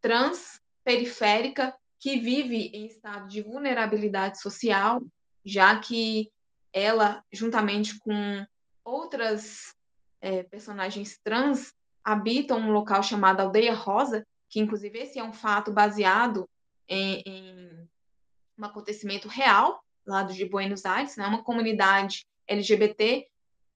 trans, 0.00 0.60
periférica, 0.84 1.74
que 1.98 2.18
vive 2.18 2.70
em 2.72 2.86
estado 2.86 3.28
de 3.28 3.42
vulnerabilidade 3.42 4.40
social, 4.40 5.02
já 5.44 5.78
que 5.80 6.30
ela, 6.72 7.24
juntamente 7.32 7.98
com 7.98 8.46
outras 8.84 9.74
é, 10.20 10.44
personagens 10.44 11.18
trans, 11.22 11.72
habitam 12.04 12.58
um 12.60 12.70
local 12.70 13.02
chamado 13.02 13.40
Aldeia 13.40 13.74
Rosa, 13.74 14.24
que 14.50 14.60
inclusive 14.60 14.98
esse 14.98 15.18
é 15.18 15.24
um 15.24 15.32
fato 15.32 15.72
baseado 15.72 16.46
em, 16.88 17.22
em 17.24 17.88
um 18.58 18.64
acontecimento 18.64 19.28
real 19.28 19.82
lá 20.04 20.22
de 20.24 20.44
Buenos 20.44 20.84
Aires, 20.84 21.16
né? 21.16 21.26
uma 21.26 21.42
comunidade 21.42 22.26
LGBT 22.46 23.26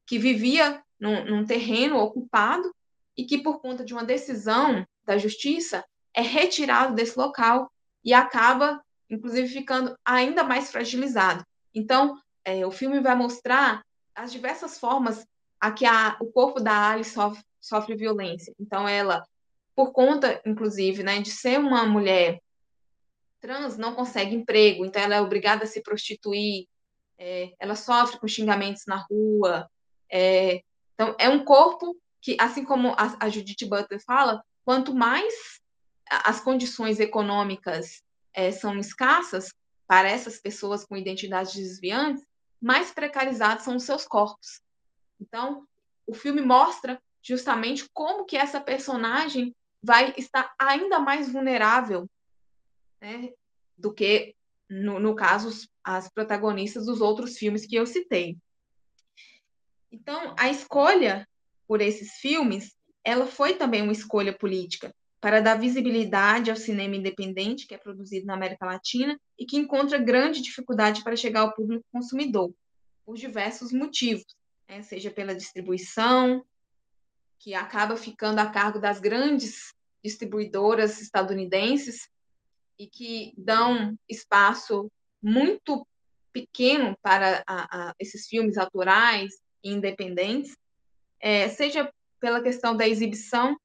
que 0.05 0.19
vivia 0.19 0.83
num, 0.99 1.25
num 1.25 1.47
terreno 1.47 1.99
ocupado 1.99 2.75
e 3.17 3.25
que, 3.25 3.39
por 3.39 3.61
conta 3.61 3.85
de 3.85 3.95
uma 3.95 4.05
decisão 4.05 4.87
da 5.05 5.17
justiça, 5.17 5.85
é 6.13 6.21
retirado 6.21 6.95
desse 6.95 7.19
local 7.19 7.71
e 8.05 8.13
acaba, 8.13 8.83
inclusive, 9.09 9.49
ficando 9.49 9.97
ainda 10.05 10.43
mais 10.43 10.71
fragilizado. 10.71 11.45
Então, 11.73 12.19
é, 12.45 12.67
o 12.67 12.71
filme 12.71 13.01
vai 13.01 13.15
mostrar 13.15 13.85
as 14.15 14.33
diversas 14.33 14.79
formas 14.79 15.27
a 15.61 15.71
que 15.71 15.87
a, 15.87 16.17
o 16.21 16.27
corpo 16.27 16.61
da 16.61 16.91
Ali 16.91 17.05
sofre, 17.05 17.43
sofre 17.61 17.95
violência. 17.95 18.55
Então, 18.61 18.87
ela, 18.87 19.25
por 19.75 19.93
conta, 19.93 20.41
inclusive, 20.47 21.03
né, 21.03 21.21
de 21.21 21.31
ser 21.31 21.59
uma 21.59 21.85
mulher 21.87 22.41
trans, 23.41 23.77
não 23.77 23.95
consegue 23.95 24.35
emprego, 24.35 24.85
então 24.85 25.03
ela 25.03 25.17
é 25.17 25.21
obrigada 25.21 25.65
a 25.65 25.67
se 25.67 25.83
prostituir, 25.83 26.67
é, 27.19 27.53
ela 27.59 27.77
sofre 27.77 28.19
com 28.19 28.27
xingamentos 28.27 28.85
na 28.87 28.97
rua, 28.97 29.69
é, 30.11 30.63
então, 30.95 31.15
é 31.19 31.29
um 31.29 31.45
corpo 31.45 31.97
que, 32.23 32.37
assim 32.41 32.65
como 32.65 32.91
a, 32.91 33.17
a 33.21 33.29
Judith 33.29 33.69
Butler 33.69 34.03
fala, 34.05 34.43
quanto 34.65 34.95
mais 34.95 35.61
as 36.09 36.41
condições 36.41 37.01
econômicas 37.01 38.03
é, 38.33 38.51
são 38.51 38.79
escassas 38.79 39.53
para 39.87 40.09
essas 40.09 40.39
pessoas 40.39 40.85
com 40.85 40.97
identidades 40.97 41.53
desviantes, 41.53 42.25
mais 42.61 42.91
precarizados 42.91 43.65
são 43.65 43.77
os 43.77 43.83
seus 43.83 44.07
corpos. 44.07 44.63
Então, 45.21 45.67
o 46.07 46.15
filme 46.15 46.41
mostra 46.41 47.01
justamente 47.23 47.89
como 47.93 48.25
que 48.25 48.37
essa 48.37 48.61
personagem 48.61 49.55
vai 49.85 50.15
estar 50.17 50.55
ainda 50.59 50.99
mais 50.99 51.31
vulnerável 51.31 52.09
né, 53.01 53.31
do 53.77 53.93
que, 53.93 54.35
no, 54.69 54.99
no 54.99 55.15
caso, 55.15 55.69
as 55.85 56.09
protagonistas 56.09 56.87
dos 56.87 57.03
outros 57.03 57.37
filmes 57.37 57.67
que 57.67 57.77
eu 57.77 57.87
citei. 57.87 58.39
Então, 59.93 60.35
a 60.39 60.49
escolha 60.49 61.29
por 61.69 61.83
esses 61.83 62.15
filmes, 62.15 62.75
ela 63.05 63.27
foi 63.27 63.55
também 63.55 63.83
uma 63.83 63.93
escolha 63.93 64.33
política 64.33 64.95
para 65.21 65.41
dar 65.41 65.59
visibilidade 65.59 66.51
ao 66.51 66.57
cinema 66.57 66.97
independente 66.97 67.67
que 67.67 67.75
é 67.75 67.79
produzido 67.79 68.27
na 68.27 68.35
América 68.35 68.67
Latina 68.67 69.19
e 69.39 69.45
que 69.45 69.57
encontra 69.57 69.99
grande 69.99 70.41
dificuldade 70.41 71.03
para 71.03 71.17
chegar 71.17 71.41
ao 71.41 71.55
público 71.55 71.85
consumidor, 71.93 72.53
por 73.05 73.17
diversos 73.17 73.71
motivos, 73.71 74.27
né? 74.69 74.83
seja 74.83 75.11
pela 75.11 75.35
distribuição, 75.35 76.45
que 77.45 77.53
acaba 77.53 77.95
ficando 77.95 78.39
a 78.39 78.47
cargo 78.47 78.79
das 78.79 78.99
grandes 78.99 79.75
distribuidoras 80.03 81.03
estadunidenses 81.03 82.09
e 82.79 82.87
que 82.87 83.35
dão 83.37 83.99
espaço 84.09 84.91
muito 85.23 85.87
pequeno 86.33 86.97
para 87.03 87.45
a, 87.47 87.91
a 87.91 87.95
esses 88.01 88.27
filmes 88.27 88.57
autorais 88.57 89.35
independentes, 89.63 90.57
é, 91.21 91.51
seja 91.51 91.93
pela 92.19 92.43
questão 92.43 92.75
da 92.75 92.89
exibição, 92.89 93.61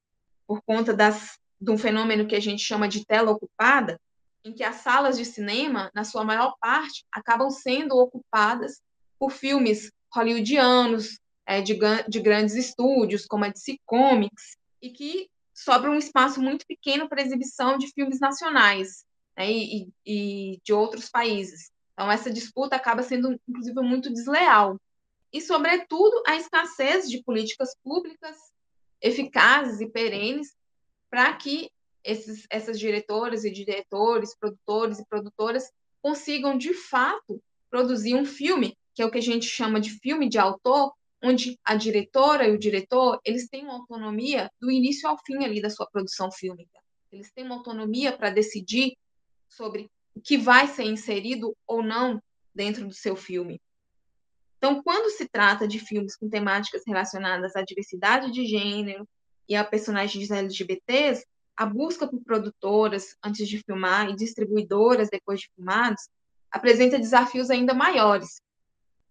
por 0.46 0.62
conta 0.62 0.94
das, 0.94 1.40
de 1.60 1.72
um 1.72 1.78
fenômeno 1.78 2.28
que 2.28 2.36
a 2.36 2.42
gente 2.42 2.62
chama 2.62 2.86
de 2.86 3.06
tela 3.06 3.32
ocupada, 3.32 3.98
em 4.44 4.52
que 4.52 4.64
as 4.64 4.76
salas 4.76 5.18
de 5.18 5.24
cinema, 5.24 5.90
na 5.96 6.04
sua 6.04 6.26
maior 6.26 6.54
parte, 6.60 7.06
acabam 7.10 7.50
sendo 7.50 7.96
ocupadas 7.98 8.82
por 9.18 9.32
filmes 9.32 9.90
hollywoodianos, 10.14 11.18
é, 11.50 11.62
de, 11.62 11.76
de 12.08 12.20
grandes 12.20 12.54
estúdios, 12.54 13.26
como 13.26 13.44
a 13.44 13.50
DC 13.50 13.80
Comics, 13.84 14.56
e 14.80 14.92
que 14.92 15.28
sobra 15.52 15.90
um 15.90 15.98
espaço 15.98 16.40
muito 16.40 16.64
pequeno 16.68 17.10
para 17.10 17.24
exibição 17.24 17.76
de 17.76 17.88
filmes 17.88 18.20
nacionais 18.20 19.04
né, 19.36 19.52
e, 19.52 19.90
e, 20.06 20.60
de 20.64 20.72
outros 20.72 21.10
países. 21.10 21.72
Então, 21.94 22.12
essa 22.12 22.30
disputa 22.30 22.76
acaba 22.76 23.02
sendo, 23.02 23.36
inclusive, 23.48 23.82
muito 23.82 24.14
desleal 24.14 24.80
e, 25.34 25.42
sobretudo, 25.42 26.22
a 26.28 26.36
escassez 26.36 27.10
de 27.10 27.24
políticas 27.24 27.76
públicas 27.84 28.38
eficazes 29.02 29.82
e 29.82 29.90
perenes 29.90 30.56
para 31.10 31.34
que 31.34 31.72
esses, 32.04 32.46
essas 32.52 32.80
diretoras 32.80 33.44
e 33.44 33.50
diretores, 33.50 34.38
produtores 34.38 35.00
e 35.00 35.06
produtoras 35.06 35.72
consigam, 36.00 36.56
de 36.56 36.76
fato, 36.76 37.42
produzir 37.72 38.14
um 38.14 38.24
filme, 38.24 38.78
que 38.94 39.02
é 39.02 39.06
o 39.06 39.10
que 39.10 39.18
a 39.18 39.22
gente 39.22 39.48
chama 39.48 39.80
de 39.80 39.90
filme 39.90 40.30
de 40.30 40.38
autor, 40.38 40.94
onde 41.22 41.60
a 41.66 41.76
diretora 41.76 42.48
e 42.48 42.52
o 42.52 42.60
diretor, 42.60 43.20
eles 43.26 43.48
têm 43.48 43.64
uma 43.64 43.74
autonomia 43.74 44.50
do 44.60 44.72
início 44.72 45.08
ao 45.10 45.18
fim 45.26 45.44
ali 45.44 45.62
da 45.62 45.70
sua 45.70 45.88
produção 45.90 46.32
fílmica. 46.32 46.80
Eles 47.12 47.32
têm 47.32 47.46
uma 47.46 47.56
autonomia 47.56 48.16
para 48.16 48.30
decidir 48.30 48.96
sobre 49.48 49.90
o 50.16 50.22
que 50.22 50.38
vai 50.38 50.68
ser 50.68 50.84
inserido 50.84 51.56
ou 51.68 51.84
não 51.84 52.22
dentro 52.54 52.88
do 52.88 52.94
seu 52.94 53.16
filme. 53.16 53.62
Então, 54.58 54.84
quando 54.84 55.10
se 55.10 55.28
trata 55.28 55.68
de 55.68 55.80
filmes 55.80 56.16
com 56.16 56.30
temáticas 56.30 56.84
relacionadas 56.86 57.56
à 57.56 57.62
diversidade 57.62 58.32
de 58.32 58.46
gênero 58.46 59.08
e 59.48 59.56
a 59.56 59.64
personagens 59.64 60.30
LGBTs, 60.30 61.26
a 61.56 61.66
busca 61.66 62.08
por 62.08 62.22
produtoras 62.24 63.16
antes 63.24 63.48
de 63.48 63.62
filmar 63.64 64.10
e 64.10 64.16
distribuidoras 64.16 65.10
depois 65.10 65.40
de 65.42 65.50
filmados 65.56 66.10
apresenta 66.52 67.00
desafios 67.00 67.50
ainda 67.50 67.74
maiores. 67.74 68.42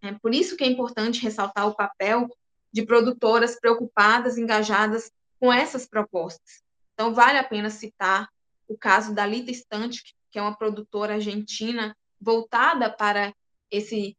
É 0.02 0.12
por 0.12 0.34
isso 0.34 0.56
que 0.56 0.64
é 0.64 0.66
importante 0.66 1.22
ressaltar 1.22 1.66
o 1.66 1.74
papel 1.74 2.28
de 2.72 2.84
produtoras 2.84 3.58
preocupadas, 3.58 4.38
engajadas 4.38 5.10
com 5.40 5.52
essas 5.52 5.86
propostas. 5.86 6.62
Então, 6.94 7.14
vale 7.14 7.38
a 7.38 7.44
pena 7.44 7.70
citar 7.70 8.28
o 8.66 8.76
caso 8.76 9.14
da 9.14 9.26
Lita 9.26 9.50
Stantic, 9.50 10.12
que 10.30 10.38
é 10.38 10.42
uma 10.42 10.56
produtora 10.56 11.14
argentina 11.14 11.96
voltada 12.20 12.90
para 12.90 13.32
esse 13.70 14.16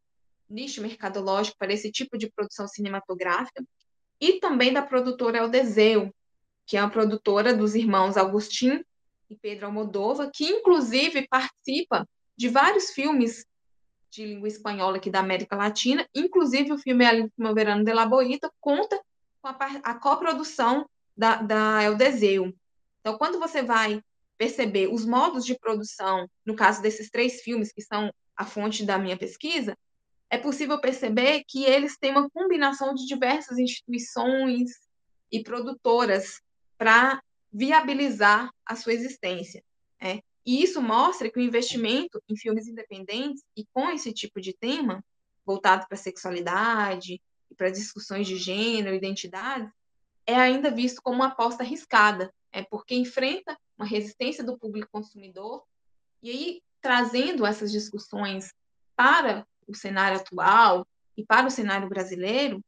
nicho 0.49 0.81
mercadológico 0.81 1.57
para 1.57 1.73
esse 1.73 1.91
tipo 1.91 2.17
de 2.17 2.29
produção 2.31 2.67
cinematográfica, 2.67 3.63
e 4.19 4.39
também 4.39 4.73
da 4.73 4.81
produtora 4.81 5.37
Eldezeu, 5.37 6.13
que 6.65 6.75
é 6.75 6.81
uma 6.81 6.89
produtora 6.89 7.53
dos 7.53 7.75
irmãos 7.75 8.17
Agostinho 8.17 8.83
e 9.29 9.35
Pedro 9.35 9.67
Almodóvar, 9.67 10.29
que 10.33 10.45
inclusive 10.45 11.27
participa 11.27 12.07
de 12.35 12.49
vários 12.49 12.91
filmes 12.91 13.45
de 14.09 14.25
língua 14.25 14.47
espanhola 14.47 14.97
aqui 14.97 15.09
da 15.09 15.19
América 15.19 15.55
Latina, 15.55 16.07
inclusive 16.13 16.73
o 16.73 16.77
filme 16.77 17.05
A 17.05 17.53
Verano 17.53 17.83
de 17.83 17.93
la 17.93 18.05
Boita 18.05 18.51
conta 18.59 18.99
com 19.41 19.47
a, 19.47 19.57
a 19.83 19.93
coprodução 19.93 20.87
da, 21.15 21.35
da 21.35 21.83
Eldeseu. 21.83 22.53
Então, 22.99 23.17
quando 23.17 23.39
você 23.39 23.61
vai 23.61 24.01
perceber 24.37 24.87
os 24.87 25.05
modos 25.05 25.45
de 25.45 25.57
produção, 25.57 26.29
no 26.45 26.55
caso 26.55 26.81
desses 26.81 27.09
três 27.09 27.41
filmes 27.41 27.71
que 27.71 27.81
são 27.81 28.11
a 28.35 28.45
fonte 28.45 28.85
da 28.85 28.97
minha 28.97 29.17
pesquisa, 29.17 29.77
é 30.29 30.37
possível 30.37 30.79
perceber 30.79 31.43
que 31.47 31.65
eles 31.65 31.97
têm 31.97 32.11
uma 32.11 32.29
combinação 32.29 32.93
de 32.93 33.05
diversas 33.05 33.57
instituições 33.57 34.71
e 35.31 35.43
produtoras 35.43 36.41
para 36.77 37.21
viabilizar 37.51 38.49
a 38.65 38.75
sua 38.75 38.93
existência. 38.93 39.63
Né? 40.01 40.19
E 40.49 40.63
isso 40.63 40.81
mostra 40.81 41.29
que 41.29 41.37
o 41.37 41.43
investimento 41.43 42.19
em 42.27 42.35
filmes 42.35 42.67
independentes 42.67 43.43
e 43.55 43.63
com 43.71 43.87
esse 43.91 44.11
tipo 44.11 44.41
de 44.41 44.51
tema, 44.51 45.05
voltado 45.45 45.85
para 45.85 45.93
a 45.93 46.01
sexualidade 46.01 47.21
e 47.51 47.55
para 47.55 47.69
discussões 47.69 48.25
de 48.25 48.35
gênero, 48.35 48.95
identidade, 48.95 49.71
é 50.25 50.33
ainda 50.33 50.71
visto 50.71 51.03
como 51.03 51.17
uma 51.17 51.27
aposta 51.27 51.61
arriscada, 51.61 52.33
é 52.51 52.63
porque 52.63 52.95
enfrenta 52.95 53.55
uma 53.77 53.85
resistência 53.85 54.43
do 54.43 54.57
público 54.57 54.89
consumidor 54.91 55.63
e 56.23 56.31
aí 56.31 56.63
trazendo 56.81 57.45
essas 57.45 57.71
discussões 57.71 58.51
para 58.95 59.45
o 59.67 59.75
cenário 59.75 60.17
atual 60.17 60.83
e 61.15 61.23
para 61.23 61.45
o 61.45 61.51
cenário 61.51 61.87
brasileiro, 61.87 62.59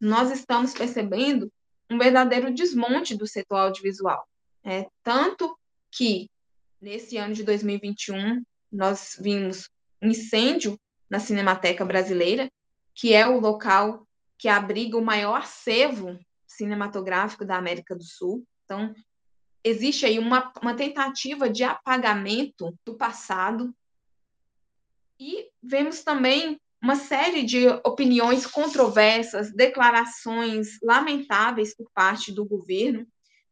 nós 0.00 0.32
estamos 0.32 0.72
percebendo 0.72 1.52
um 1.88 1.98
verdadeiro 1.98 2.52
desmonte 2.52 3.16
do 3.16 3.28
setor 3.28 3.58
audiovisual. 3.58 4.26
É, 4.64 4.88
tanto 5.04 5.56
que, 5.88 6.28
nesse 6.80 7.16
ano 7.16 7.34
de 7.34 7.42
2021, 7.42 8.42
nós 8.70 9.16
vimos 9.20 9.68
um 10.02 10.08
incêndio 10.08 10.78
na 11.10 11.18
Cinemateca 11.18 11.84
Brasileira, 11.84 12.50
que 12.94 13.14
é 13.14 13.26
o 13.26 13.40
local 13.40 14.06
que 14.36 14.48
abriga 14.48 14.96
o 14.96 15.04
maior 15.04 15.40
acervo 15.40 16.18
cinematográfico 16.46 17.44
da 17.44 17.56
América 17.56 17.94
do 17.94 18.04
Sul. 18.04 18.44
Então, 18.64 18.94
existe 19.64 20.06
aí 20.06 20.18
uma, 20.18 20.52
uma 20.62 20.74
tentativa 20.74 21.48
de 21.48 21.64
apagamento 21.64 22.76
do 22.84 22.94
passado. 22.94 23.74
E 25.18 25.48
vemos 25.62 26.04
também 26.04 26.60
uma 26.80 26.94
série 26.94 27.42
de 27.42 27.66
opiniões 27.84 28.46
controversas, 28.46 29.52
declarações 29.52 30.78
lamentáveis 30.80 31.74
por 31.74 31.90
parte 31.92 32.32
do 32.32 32.44
governo, 32.44 33.06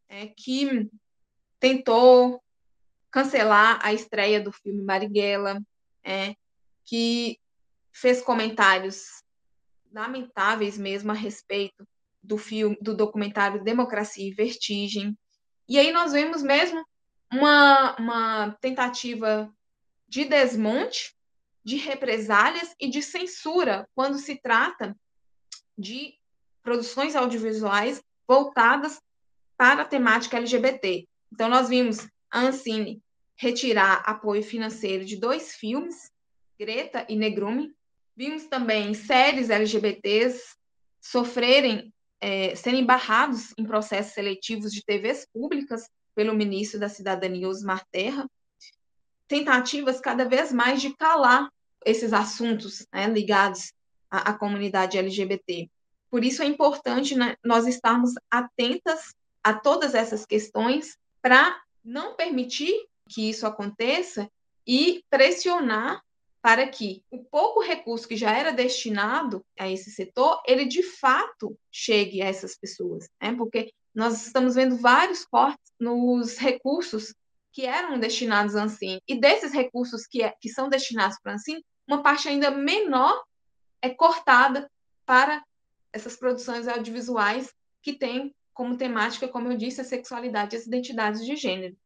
é, 0.09 0.29
que 0.29 0.89
tentou 1.59 2.41
cancelar 3.17 3.79
a 3.83 3.95
estreia 3.95 4.39
do 4.39 4.53
filme 4.53 4.83
Marighella, 4.83 5.59
é, 6.05 6.35
que 6.85 7.41
fez 7.91 8.21
comentários 8.21 9.25
lamentáveis 9.91 10.77
mesmo 10.77 11.13
a 11.13 11.15
respeito 11.15 11.89
do 12.23 12.37
filme, 12.37 12.77
do 12.79 12.95
documentário 12.95 13.65
Democracia 13.65 14.29
e 14.29 14.35
Vertigem. 14.35 15.17
E 15.67 15.79
aí 15.79 15.93
nós 15.93 16.13
vemos 16.13 16.43
mesmo 16.43 16.85
uma, 17.33 17.97
uma 17.97 18.51
tentativa 18.61 19.51
de 20.07 20.27
desmonte, 20.27 21.17
de 21.65 21.77
represálias 21.77 22.77
e 22.79 22.87
de 22.87 23.01
censura 23.01 23.89
quando 23.95 24.19
se 24.19 24.37
trata 24.37 24.95
de 25.79 26.13
produções 26.63 27.17
audiovisuais 27.17 28.03
voltadas 28.29 29.01
para 29.57 29.83
a 29.83 29.87
temática 29.87 30.37
LGBT. 30.37 31.09
Então, 31.33 31.49
nós 31.49 31.71
vimos 31.71 32.07
a 32.31 32.41
Ancine 32.41 33.03
retirar 33.37 34.03
apoio 34.07 34.43
financeiro 34.43 35.05
de 35.05 35.17
dois 35.17 35.55
filmes, 35.55 36.11
Greta 36.59 37.07
e 37.09 37.17
Negrume. 37.17 37.75
Vimos 38.17 38.45
também 38.45 38.95
séries 38.95 39.51
LGBTs 39.51 40.57
sofrerem, 41.01 41.93
é, 42.21 42.55
serem 42.55 42.85
barrados 42.85 43.53
em 43.59 43.65
processos 43.65 44.15
seletivos 44.15 44.73
de 44.73 44.83
TVs 44.83 45.27
públicas 45.33 45.89
pelo 46.15 46.35
ministro 46.35 46.81
da 46.81 46.89
Cidadania, 46.89 47.49
Osmar 47.49 47.87
Terra. 47.93 48.29
Tentativas 49.29 50.01
cada 50.01 50.25
vez 50.25 50.51
mais 50.51 50.81
de 50.81 50.97
calar 50.97 51.51
esses 51.85 52.13
assuntos 52.13 52.87
né, 52.93 53.07
ligados 53.07 53.73
à, 54.11 54.31
à 54.31 54.35
comunidade 54.35 54.97
LGBT. 54.97 55.69
Por 56.11 56.25
isso 56.25 56.43
é 56.43 56.47
importante 56.47 57.15
né, 57.15 57.37
nós 57.45 57.67
estarmos 57.67 58.13
atentas 58.31 59.15
a 59.45 59.53
todas 59.53 59.95
essas 59.95 60.25
questões 60.25 60.97
para 61.21 61.61
não 61.85 62.17
permitir 62.17 62.75
que 63.09 63.29
isso 63.29 63.47
aconteça 63.47 64.31
e 64.67 65.03
pressionar 65.09 66.03
para 66.43 66.67
que 66.69 67.03
o 67.11 67.25
pouco 67.25 67.61
recurso 67.61 68.07
que 68.07 68.17
já 68.17 68.31
era 68.31 68.53
destinado 68.53 69.45
a 69.59 69.69
esse 69.69 69.91
setor, 69.91 70.41
ele 70.47 70.65
de 70.65 70.83
fato 70.83 71.59
chegue 71.73 72.23
a 72.23 72.27
essas 72.27 72.57
pessoas, 72.57 73.09
né? 73.21 73.35
Porque 73.35 73.73
nós 73.95 74.27
estamos 74.27 74.55
vendo 74.55 74.77
vários 74.77 75.25
cortes 75.25 75.73
nos 75.81 76.37
recursos 76.39 77.15
que 77.51 77.65
eram 77.65 77.99
destinados 77.99 78.55
a 78.55 78.65
Ancine, 78.65 79.03
e 79.09 79.19
desses 79.19 79.53
recursos 79.53 80.07
que, 80.07 80.23
é, 80.23 80.35
que 80.41 80.51
são 80.51 80.69
destinados 80.69 81.19
para 81.23 81.33
a 81.33 81.35
Ancine, 81.37 81.65
uma 81.89 82.03
parte 82.03 82.29
ainda 82.29 82.51
menor 82.51 83.25
é 83.81 83.89
cortada 83.89 84.71
para 85.07 85.43
essas 85.93 86.17
produções 86.17 86.69
audiovisuais 86.69 87.53
que 87.83 87.95
têm 87.95 88.35
como 88.53 88.77
temática, 88.77 89.27
como 89.27 89.51
eu 89.51 89.57
disse, 89.57 89.81
a 89.81 89.85
sexualidade 89.85 90.55
e 90.55 90.59
as 90.59 90.67
identidades 90.67 91.25
de 91.25 91.35
gênero. 91.35 91.77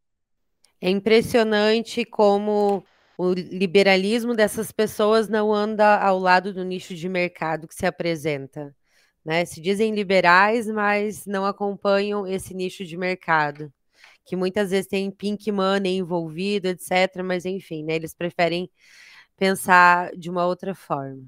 É 0.80 0.88
impressionante 0.90 2.04
como 2.04 2.84
o 3.18 3.32
liberalismo 3.34 4.34
dessas 4.34 4.72
pessoas 4.72 5.28
não 5.28 5.52
anda 5.52 5.98
ao 5.98 6.18
lado 6.18 6.54
do 6.54 6.64
nicho 6.64 6.94
de 6.94 7.08
mercado 7.08 7.68
que 7.68 7.74
se 7.74 7.84
apresenta. 7.84 8.74
Né? 9.24 9.44
Se 9.44 9.60
dizem 9.60 9.94
liberais, 9.94 10.66
mas 10.66 11.26
não 11.26 11.44
acompanham 11.44 12.26
esse 12.26 12.54
nicho 12.54 12.84
de 12.84 12.96
mercado, 12.96 13.72
que 14.24 14.36
muitas 14.36 14.70
vezes 14.70 14.86
tem 14.88 15.10
pink 15.10 15.52
money 15.52 15.98
envolvido, 15.98 16.68
etc. 16.68 17.22
Mas 17.22 17.44
enfim, 17.44 17.84
né? 17.84 17.94
eles 17.96 18.14
preferem 18.14 18.70
pensar 19.36 20.10
de 20.16 20.30
uma 20.30 20.46
outra 20.46 20.74
forma. 20.74 21.22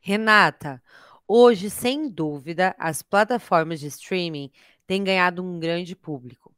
Renata, 0.00 0.82
hoje, 1.28 1.70
sem 1.70 2.08
dúvida, 2.08 2.74
as 2.78 3.02
plataformas 3.02 3.80
de 3.80 3.86
streaming 3.86 4.50
têm 4.86 5.04
ganhado 5.04 5.42
um 5.44 5.60
grande 5.60 5.94
público. 5.94 6.51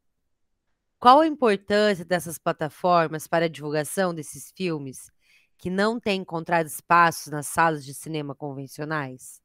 Qual 1.04 1.20
a 1.20 1.26
importância 1.26 2.02
dessas 2.02 2.38
plataformas 2.38 3.26
para 3.26 3.44
a 3.44 3.48
divulgação 3.48 4.14
desses 4.14 4.50
filmes 4.56 5.10
que 5.58 5.68
não 5.68 6.00
têm 6.00 6.22
encontrado 6.22 6.64
espaços 6.64 7.30
nas 7.30 7.46
salas 7.46 7.84
de 7.84 7.92
cinema 7.92 8.34
convencionais? 8.34 9.38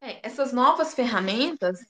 É, 0.00 0.24
essas 0.24 0.52
novas 0.52 0.94
ferramentas, 0.94 1.80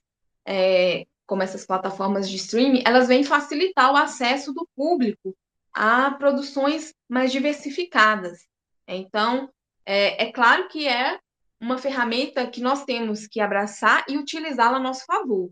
é, 0.47 1.05
como 1.27 1.43
essas 1.43 1.67
plataformas 1.67 2.31
de 2.31 2.37
streaming, 2.37 2.83
elas 2.87 3.07
vêm 3.07 3.23
facilitar 3.23 3.93
o 3.93 3.97
acesso 3.99 4.55
do 4.55 4.67
público 4.75 5.37
a 5.71 6.12
produções 6.12 6.95
mais 7.07 7.31
diversificadas. 7.31 8.47
Então, 8.88 9.51
é, 9.85 10.29
é 10.29 10.33
claro 10.33 10.67
que 10.69 10.88
é 10.88 11.21
uma 11.61 11.77
ferramenta 11.77 12.47
que 12.47 12.62
nós 12.62 12.87
temos 12.87 13.27
que 13.27 13.38
abraçar 13.38 14.03
e 14.09 14.17
utilizá-la 14.17 14.79
a 14.79 14.81
nosso 14.81 15.05
favor. 15.05 15.51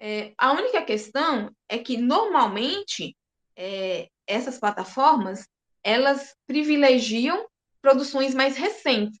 É, 0.00 0.32
a 0.38 0.52
única 0.52 0.82
questão 0.82 1.54
é 1.68 1.78
que, 1.78 1.98
normalmente, 1.98 3.14
é, 3.54 4.08
essas 4.26 4.58
plataformas, 4.58 5.46
elas 5.84 6.34
privilegiam 6.46 7.46
produções 7.82 8.34
mais 8.34 8.56
recentes. 8.56 9.20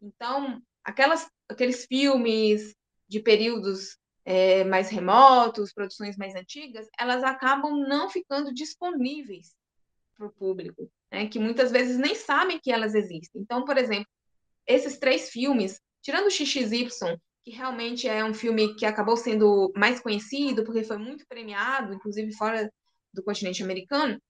Então, 0.00 0.62
aquelas, 0.82 1.28
aqueles 1.48 1.84
filmes 1.84 2.74
de 3.06 3.20
períodos 3.20 3.98
é, 4.24 4.64
mais 4.64 4.88
remotos, 4.88 5.72
produções 5.72 6.16
mais 6.16 6.34
antigas, 6.34 6.86
elas 6.98 7.22
acabam 7.22 7.76
não 7.86 8.08
ficando 8.08 8.52
disponíveis 8.52 9.54
para 10.16 10.26
o 10.26 10.32
público, 10.32 10.90
né, 11.10 11.28
que 11.28 11.38
muitas 11.38 11.70
vezes 11.70 11.96
nem 11.96 12.14
sabem 12.14 12.58
que 12.58 12.72
elas 12.72 12.94
existem. 12.94 13.40
Então, 13.40 13.64
por 13.64 13.76
exemplo, 13.76 14.08
esses 14.66 14.98
três 14.98 15.30
filmes, 15.30 15.80
tirando 16.02 16.26
o 16.26 16.30
XXY, 16.30 17.18
que 17.48 17.56
realmente 17.56 18.06
é 18.06 18.22
um 18.22 18.34
filme 18.34 18.74
que 18.74 18.84
acabou 18.84 19.16
sendo 19.16 19.72
mais 19.74 20.00
conhecido, 20.00 20.64
porque 20.64 20.84
foi 20.84 20.98
muito 20.98 21.26
premiado, 21.26 21.94
inclusive 21.94 22.30
fora 22.34 22.70
do 23.10 23.22
continente 23.22 23.62
americano, 23.62 24.20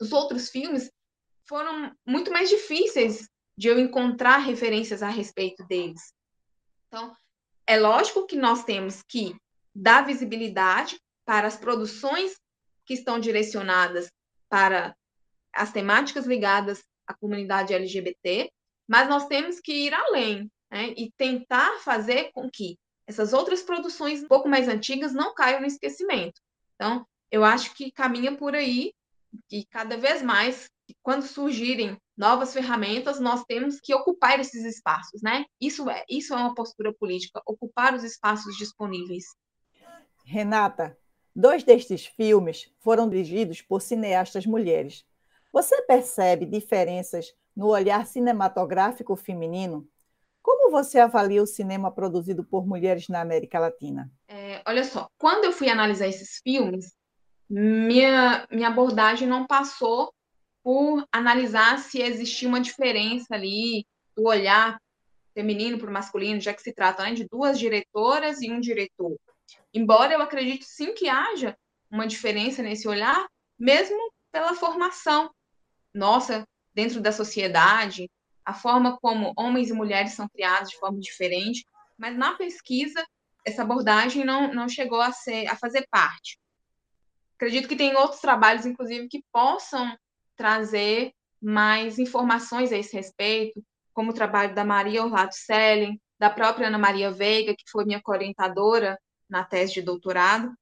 os 0.00 0.10
outros 0.10 0.50
filmes 0.50 0.90
foram 1.48 1.94
muito 2.04 2.32
mais 2.32 2.48
difíceis 2.48 3.28
de 3.56 3.68
eu 3.68 3.78
encontrar 3.78 4.38
referências 4.38 5.00
a 5.00 5.08
respeito 5.08 5.64
deles. 5.68 6.12
Então, 6.88 7.14
é 7.68 7.78
lógico 7.78 8.26
que 8.26 8.34
nós 8.34 8.64
temos 8.64 9.00
que 9.08 9.36
dar 9.72 10.04
visibilidade 10.04 10.98
para 11.24 11.46
as 11.46 11.56
produções 11.56 12.34
que 12.84 12.94
estão 12.94 13.20
direcionadas 13.20 14.10
para 14.48 14.92
as 15.52 15.70
temáticas 15.70 16.26
ligadas 16.26 16.82
à 17.06 17.14
comunidade 17.14 17.72
LGBT, 17.72 18.50
mas 18.88 19.08
nós 19.08 19.28
temos 19.28 19.60
que 19.60 19.72
ir 19.72 19.94
além 19.94 20.50
né, 20.70 20.94
e 20.96 21.10
tentar 21.16 21.78
fazer 21.80 22.30
com 22.32 22.50
que 22.50 22.78
essas 23.06 23.32
outras 23.32 23.62
produções 23.62 24.22
um 24.22 24.28
pouco 24.28 24.48
mais 24.48 24.68
antigas 24.68 25.12
não 25.12 25.34
caiam 25.34 25.60
no 25.60 25.66
esquecimento. 25.66 26.40
Então, 26.74 27.06
eu 27.30 27.44
acho 27.44 27.74
que 27.74 27.92
caminha 27.92 28.36
por 28.36 28.54
aí 28.54 28.92
e 29.50 29.64
cada 29.66 29.96
vez 29.96 30.22
mais, 30.22 30.68
quando 31.02 31.22
surgirem 31.22 31.96
novas 32.16 32.52
ferramentas, 32.52 33.20
nós 33.20 33.44
temos 33.44 33.78
que 33.80 33.94
ocupar 33.94 34.40
esses 34.40 34.64
espaços, 34.64 35.20
né? 35.22 35.44
Isso 35.60 35.88
é, 35.88 36.04
isso 36.08 36.32
é 36.32 36.36
uma 36.36 36.54
postura 36.54 36.92
política, 36.92 37.42
ocupar 37.46 37.94
os 37.94 38.02
espaços 38.02 38.56
disponíveis. 38.56 39.24
Renata, 40.24 40.96
dois 41.34 41.62
destes 41.62 42.06
filmes 42.06 42.70
foram 42.80 43.08
dirigidos 43.08 43.60
por 43.60 43.82
cineastas 43.82 44.46
mulheres. 44.46 45.04
Você 45.52 45.82
percebe 45.82 46.46
diferenças 46.46 47.32
no 47.54 47.68
olhar 47.68 48.06
cinematográfico 48.06 49.14
feminino? 49.16 49.88
Como 50.46 50.70
você 50.70 51.00
avalia 51.00 51.42
o 51.42 51.46
cinema 51.46 51.90
produzido 51.90 52.44
por 52.44 52.64
mulheres 52.64 53.08
na 53.08 53.20
América 53.20 53.58
Latina? 53.58 54.08
É, 54.28 54.62
olha 54.64 54.84
só, 54.84 55.10
quando 55.18 55.44
eu 55.44 55.52
fui 55.52 55.68
analisar 55.68 56.06
esses 56.06 56.40
filmes, 56.40 56.94
minha, 57.50 58.46
minha 58.48 58.68
abordagem 58.68 59.26
não 59.26 59.44
passou 59.44 60.14
por 60.62 61.04
analisar 61.10 61.80
se 61.80 62.00
existia 62.00 62.48
uma 62.48 62.60
diferença 62.60 63.34
ali 63.34 63.84
do 64.16 64.28
olhar 64.28 64.80
feminino 65.34 65.78
para 65.78 65.90
o 65.90 65.92
masculino, 65.92 66.40
já 66.40 66.54
que 66.54 66.62
se 66.62 66.72
trata 66.72 67.02
né, 67.02 67.12
de 67.12 67.26
duas 67.28 67.58
diretoras 67.58 68.40
e 68.40 68.48
um 68.48 68.60
diretor. 68.60 69.16
Embora 69.74 70.14
eu 70.14 70.22
acredite 70.22 70.64
sim 70.64 70.94
que 70.94 71.08
haja 71.08 71.58
uma 71.90 72.06
diferença 72.06 72.62
nesse 72.62 72.86
olhar, 72.86 73.26
mesmo 73.58 73.98
pela 74.30 74.54
formação 74.54 75.28
nossa 75.92 76.46
dentro 76.72 77.00
da 77.00 77.10
sociedade, 77.10 78.08
a 78.46 78.54
forma 78.54 78.96
como 78.98 79.32
homens 79.36 79.70
e 79.70 79.72
mulheres 79.72 80.12
são 80.12 80.28
criados 80.28 80.70
de 80.70 80.78
forma 80.78 81.00
diferente, 81.00 81.66
mas 81.98 82.16
na 82.16 82.34
pesquisa 82.34 83.04
essa 83.44 83.62
abordagem 83.62 84.24
não, 84.24 84.54
não 84.54 84.68
chegou 84.68 85.00
a 85.00 85.10
ser 85.10 85.48
a 85.48 85.56
fazer 85.56 85.86
parte. 85.90 86.38
Acredito 87.34 87.68
que 87.68 87.76
tem 87.76 87.96
outros 87.96 88.20
trabalhos, 88.20 88.64
inclusive, 88.64 89.08
que 89.08 89.22
possam 89.32 89.96
trazer 90.36 91.12
mais 91.42 91.98
informações 91.98 92.72
a 92.72 92.78
esse 92.78 92.96
respeito, 92.96 93.62
como 93.92 94.10
o 94.10 94.14
trabalho 94.14 94.54
da 94.54 94.64
Maria 94.64 95.04
Orlando 95.04 95.32
Sellen, 95.32 96.00
da 96.18 96.30
própria 96.30 96.68
Ana 96.68 96.78
Maria 96.78 97.10
Veiga, 97.10 97.54
que 97.54 97.70
foi 97.70 97.84
minha 97.84 98.00
orientadora 98.06 98.98
na 99.28 99.44
tese 99.44 99.74
de 99.74 99.82
doutorado, 99.82 100.52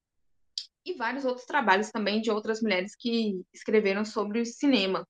e 0.84 0.94
vários 0.94 1.24
outros 1.24 1.46
trabalhos 1.46 1.90
também 1.90 2.20
de 2.20 2.30
outras 2.30 2.60
mulheres 2.60 2.94
que 2.96 3.42
escreveram 3.52 4.04
sobre 4.04 4.40
o 4.40 4.46
cinema. 4.46 5.06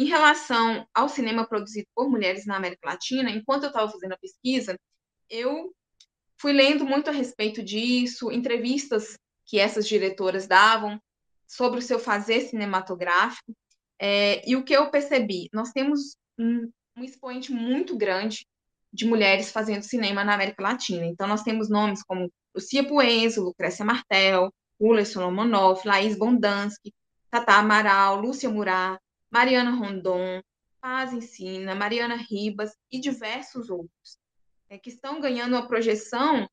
Em 0.00 0.06
relação 0.06 0.88
ao 0.94 1.10
cinema 1.10 1.46
produzido 1.46 1.86
por 1.94 2.08
mulheres 2.08 2.46
na 2.46 2.56
América 2.56 2.88
Latina, 2.88 3.30
enquanto 3.30 3.64
eu 3.64 3.66
estava 3.66 3.92
fazendo 3.92 4.14
a 4.14 4.18
pesquisa, 4.18 4.74
eu 5.28 5.74
fui 6.38 6.54
lendo 6.54 6.86
muito 6.86 7.10
a 7.10 7.12
respeito 7.12 7.62
disso, 7.62 8.32
entrevistas 8.32 9.18
que 9.44 9.58
essas 9.58 9.86
diretoras 9.86 10.46
davam 10.46 10.98
sobre 11.46 11.80
o 11.80 11.82
seu 11.82 11.98
fazer 11.98 12.40
cinematográfico. 12.40 13.54
É, 13.98 14.42
e 14.50 14.56
o 14.56 14.64
que 14.64 14.72
eu 14.72 14.90
percebi? 14.90 15.50
Nós 15.52 15.70
temos 15.70 16.16
um, 16.38 16.72
um 16.96 17.04
expoente 17.04 17.52
muito 17.52 17.94
grande 17.94 18.46
de 18.90 19.04
mulheres 19.04 19.52
fazendo 19.52 19.82
cinema 19.82 20.24
na 20.24 20.32
América 20.32 20.62
Latina. 20.62 21.04
Então, 21.04 21.26
nós 21.26 21.42
temos 21.42 21.68
nomes 21.68 22.02
como 22.02 22.32
Lucia 22.54 22.88
Puenzo, 22.88 23.44
Lucrécia 23.44 23.84
Martel, 23.84 24.50
Ula 24.78 25.04
Solomonov, 25.04 25.82
Laís 25.84 26.16
Bondansky, 26.16 26.90
Tata 27.30 27.52
Amaral, 27.52 28.18
Lúcia 28.18 28.48
Murat, 28.48 28.98
Mariana 29.30 29.72
Rondon, 29.72 30.42
Paz 30.80 31.12
Ensina, 31.12 31.74
Mariana 31.74 32.16
Ribas 32.16 32.76
e 32.90 33.00
diversos 33.00 33.70
outros, 33.70 34.18
é, 34.68 34.78
que 34.78 34.90
estão 34.90 35.20
ganhando 35.20 35.52
uma 35.52 35.68
projeção 35.68 36.48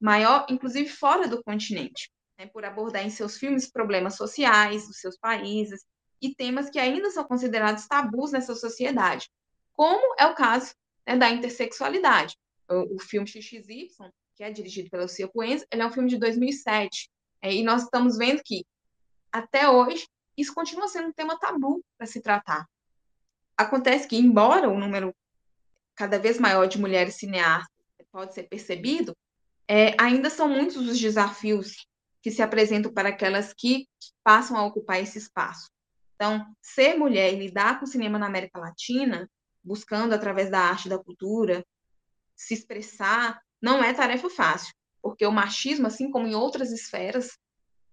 maior, 0.00 0.46
inclusive 0.48 0.88
fora 0.88 1.26
do 1.26 1.42
continente 1.42 2.10
né, 2.38 2.46
por 2.46 2.64
abordar 2.64 3.04
em 3.04 3.10
seus 3.10 3.36
filmes 3.36 3.70
problemas 3.70 4.16
sociais 4.16 4.86
dos 4.86 5.00
seus 5.00 5.18
países 5.18 5.84
e 6.22 6.34
temas 6.34 6.70
que 6.70 6.78
ainda 6.78 7.10
são 7.10 7.24
considerados 7.24 7.86
tabus 7.86 8.32
nessa 8.32 8.54
sociedade, 8.54 9.28
como 9.72 10.14
é 10.18 10.26
o 10.26 10.34
caso 10.34 10.72
né, 11.06 11.16
da 11.16 11.28
intersexualidade. 11.30 12.36
O, 12.70 12.96
o, 12.96 12.98
filme 12.98 13.26
XXY, 13.26 13.88
que 14.34 14.44
é 14.44 14.50
dirigido 14.50 14.90
pela 14.90 15.04
Lucia 15.04 15.28
Puenz, 15.28 15.64
ele 15.70 15.82
é 15.82 15.86
um 15.86 15.92
filme 15.92 16.08
de 16.08 16.18
2007, 16.18 17.08
é, 17.42 17.54
e 17.54 17.62
nós 17.62 17.84
estamos 17.84 18.16
vendo 18.16 18.42
que, 18.44 18.64
até 19.32 19.68
hoje, 19.68 20.06
isso 20.38 20.54
continua 20.54 20.88
sendo 20.88 21.08
um 21.08 21.12
tema 21.12 21.38
tabu 21.38 21.84
para 21.96 22.06
se 22.06 22.20
tratar. 22.20 22.66
Acontece 23.56 24.06
que, 24.06 24.16
embora 24.16 24.68
o 24.68 24.78
número 24.78 25.14
cada 25.94 26.18
vez 26.18 26.38
maior 26.38 26.66
de 26.66 26.78
mulheres 26.78 27.16
cineastas 27.16 27.68
pode 28.12 28.32
ser 28.32 28.44
percebido, 28.44 29.16
é, 29.66 29.94
ainda 30.00 30.30
são 30.30 30.48
muitos 30.48 30.76
os 30.76 30.98
desafios 30.98 31.86
que 32.22 32.30
se 32.30 32.40
apresentam 32.40 32.92
para 32.92 33.10
aquelas 33.10 33.52
que 33.52 33.86
passam 34.22 34.56
a 34.56 34.64
ocupar 34.64 35.00
esse 35.00 35.18
espaço. 35.18 35.68
Então, 36.14 36.46
ser 36.62 36.94
mulher 36.94 37.32
e 37.32 37.38
lidar 37.38 37.78
com 37.78 37.84
o 37.84 37.88
cinema 37.88 38.18
na 38.18 38.26
América 38.26 38.58
Latina, 38.58 39.28
buscando 39.62 40.14
através 40.14 40.50
da 40.50 40.60
arte 40.60 40.86
e 40.86 40.88
da 40.88 40.98
cultura 40.98 41.64
se 42.34 42.54
expressar, 42.54 43.40
não 43.60 43.82
é 43.82 43.92
tarefa 43.92 44.30
fácil, 44.30 44.72
porque 45.02 45.26
o 45.26 45.32
machismo, 45.32 45.86
assim 45.86 46.10
como 46.10 46.26
em 46.26 46.34
outras 46.34 46.70
esferas 46.70 47.36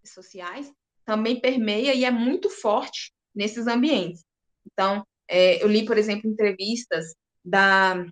sociais, 0.06 0.72
também 1.06 1.40
permeia 1.40 1.94
e 1.94 2.04
é 2.04 2.12
muito 2.12 2.50
forte 2.50 3.12
nesses 3.34 3.68
ambientes. 3.68 4.24
Então, 4.66 5.06
é, 5.28 5.62
eu 5.64 5.68
li, 5.68 5.86
por 5.86 5.98
exemplo, 5.98 6.30
entrevistas 6.30 7.14
da 7.44 8.06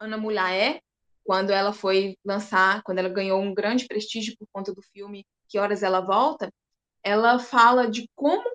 Ana 0.00 0.16
Mulaé, 0.16 0.80
quando 1.24 1.50
ela 1.50 1.72
foi 1.72 2.16
lançar, 2.24 2.82
quando 2.82 2.98
ela 2.98 3.08
ganhou 3.08 3.40
um 3.40 3.52
grande 3.52 3.86
prestígio 3.86 4.34
por 4.38 4.48
conta 4.50 4.72
do 4.72 4.82
filme 4.82 5.26
Que 5.48 5.58
Horas 5.58 5.82
Ela 5.82 6.00
Volta, 6.00 6.50
ela 7.02 7.38
fala 7.38 7.90
de 7.90 8.08
como 8.14 8.50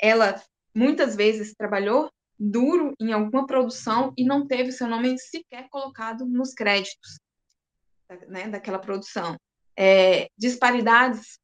ela 0.00 0.42
muitas 0.74 1.14
vezes 1.14 1.54
trabalhou 1.54 2.10
duro 2.38 2.94
em 2.98 3.12
alguma 3.12 3.46
produção 3.46 4.12
e 4.16 4.24
não 4.24 4.46
teve 4.46 4.72
seu 4.72 4.88
nome 4.88 5.18
sequer 5.18 5.68
colocado 5.68 6.26
nos 6.26 6.52
créditos 6.52 7.18
né, 8.28 8.48
daquela 8.48 8.78
produção. 8.78 9.36
É, 9.76 10.28
disparidades 10.36 11.38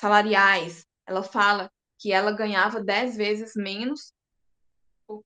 salariais, 0.00 0.86
ela 1.06 1.22
fala 1.22 1.70
que 1.98 2.10
ela 2.10 2.32
ganhava 2.32 2.82
dez 2.82 3.16
vezes 3.16 3.52
menos 3.54 4.12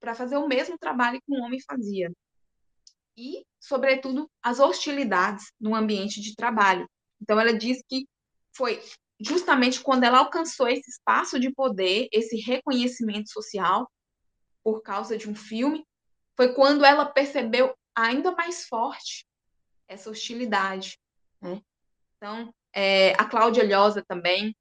para 0.00 0.14
fazer 0.14 0.36
o 0.36 0.48
mesmo 0.48 0.76
trabalho 0.78 1.20
que 1.20 1.32
um 1.32 1.42
homem 1.42 1.60
fazia 1.60 2.10
e, 3.16 3.44
sobretudo, 3.60 4.28
as 4.42 4.58
hostilidades 4.58 5.52
no 5.60 5.74
ambiente 5.74 6.20
de 6.20 6.34
trabalho. 6.34 6.88
Então, 7.20 7.38
ela 7.38 7.56
diz 7.56 7.82
que 7.88 8.06
foi 8.56 8.82
justamente 9.20 9.80
quando 9.80 10.04
ela 10.04 10.18
alcançou 10.18 10.68
esse 10.68 10.90
espaço 10.90 11.38
de 11.38 11.52
poder, 11.52 12.08
esse 12.12 12.36
reconhecimento 12.36 13.30
social, 13.30 13.88
por 14.62 14.82
causa 14.82 15.16
de 15.16 15.30
um 15.30 15.34
filme, 15.34 15.86
foi 16.36 16.54
quando 16.54 16.84
ela 16.84 17.06
percebeu 17.06 17.74
ainda 17.94 18.32
mais 18.32 18.66
forte 18.66 19.24
essa 19.86 20.10
hostilidade. 20.10 20.98
Né? 21.40 21.62
Então, 22.16 22.52
é, 22.72 23.12
a 23.12 23.24
Cláudia 23.24 23.62
Lhosa 23.62 24.04
também, 24.06 24.56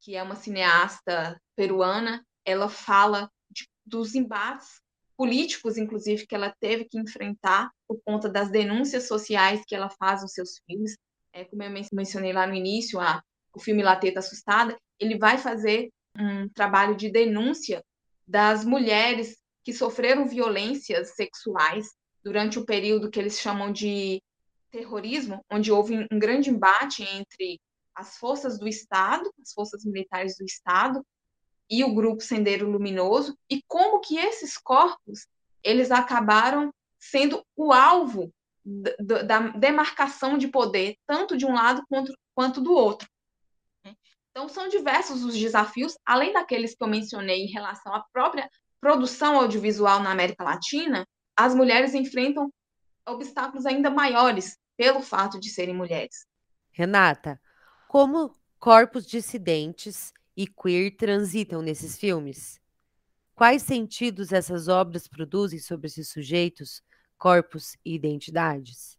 que 0.00 0.16
é 0.16 0.22
uma 0.22 0.36
cineasta 0.36 1.40
peruana, 1.54 2.24
ela 2.44 2.68
fala 2.68 3.30
de, 3.50 3.68
dos 3.84 4.14
embates 4.14 4.80
políticos, 5.16 5.76
inclusive, 5.76 6.26
que 6.26 6.34
ela 6.34 6.54
teve 6.58 6.86
que 6.86 6.98
enfrentar 6.98 7.70
por 7.86 8.00
conta 8.04 8.28
das 8.28 8.50
denúncias 8.50 9.06
sociais 9.06 9.62
que 9.66 9.74
ela 9.74 9.90
faz 9.90 10.22
nos 10.22 10.32
seus 10.32 10.58
filmes. 10.66 10.96
É, 11.32 11.44
como 11.44 11.62
eu 11.62 11.70
mencionei 11.92 12.32
lá 12.32 12.46
no 12.46 12.54
início, 12.54 12.98
a, 12.98 13.22
o 13.54 13.60
filme 13.60 13.82
Lateta 13.82 14.20
Assustada, 14.20 14.76
ele 14.98 15.18
vai 15.18 15.36
fazer 15.36 15.90
um 16.18 16.48
trabalho 16.48 16.96
de 16.96 17.10
denúncia 17.10 17.84
das 18.26 18.64
mulheres 18.64 19.36
que 19.62 19.72
sofreram 19.72 20.26
violências 20.26 21.14
sexuais 21.14 21.88
durante 22.24 22.58
o 22.58 22.64
período 22.64 23.10
que 23.10 23.18
eles 23.18 23.38
chamam 23.38 23.72
de 23.72 24.22
terrorismo, 24.70 25.44
onde 25.50 25.70
houve 25.70 26.06
um 26.10 26.18
grande 26.18 26.48
embate 26.48 27.02
entre 27.02 27.60
as 27.94 28.16
forças 28.16 28.58
do 28.58 28.68
Estado, 28.68 29.32
as 29.40 29.52
forças 29.52 29.84
militares 29.84 30.36
do 30.36 30.44
Estado 30.44 31.04
e 31.68 31.84
o 31.84 31.94
grupo 31.94 32.22
Sendeiro 32.22 32.68
Luminoso 32.68 33.36
e 33.48 33.62
como 33.66 34.00
que 34.00 34.18
esses 34.18 34.56
corpos 34.56 35.26
eles 35.62 35.90
acabaram 35.90 36.72
sendo 36.98 37.44
o 37.56 37.72
alvo 37.72 38.32
da 38.64 39.38
demarcação 39.50 40.36
de 40.36 40.48
poder 40.48 40.96
tanto 41.06 41.36
de 41.36 41.46
um 41.46 41.54
lado 41.54 41.82
quanto, 41.88 42.12
quanto 42.34 42.60
do 42.60 42.72
outro. 42.72 43.08
Então 44.30 44.48
são 44.48 44.68
diversos 44.68 45.24
os 45.24 45.36
desafios, 45.36 45.96
além 46.04 46.32
daqueles 46.32 46.74
que 46.74 46.82
eu 46.82 46.88
mencionei 46.88 47.44
em 47.44 47.50
relação 47.50 47.94
à 47.94 48.04
própria 48.12 48.48
produção 48.80 49.38
audiovisual 49.40 50.00
na 50.00 50.10
América 50.10 50.44
Latina, 50.44 51.06
as 51.36 51.54
mulheres 51.54 51.94
enfrentam 51.94 52.52
obstáculos 53.06 53.66
ainda 53.66 53.90
maiores 53.90 54.56
pelo 54.76 55.02
fato 55.02 55.38
de 55.38 55.50
serem 55.50 55.74
mulheres. 55.74 56.26
Renata, 56.70 57.40
como 57.90 58.32
corpos 58.60 59.04
dissidentes 59.04 60.12
e 60.36 60.46
queer 60.46 60.96
transitam 60.96 61.60
nesses 61.60 61.98
filmes? 61.98 62.60
Quais 63.34 63.62
sentidos 63.62 64.30
essas 64.30 64.68
obras 64.68 65.08
produzem 65.08 65.58
sobre 65.58 65.88
esses 65.88 66.08
sujeitos, 66.08 66.84
corpos 67.18 67.76
e 67.84 67.92
identidades? 67.92 68.96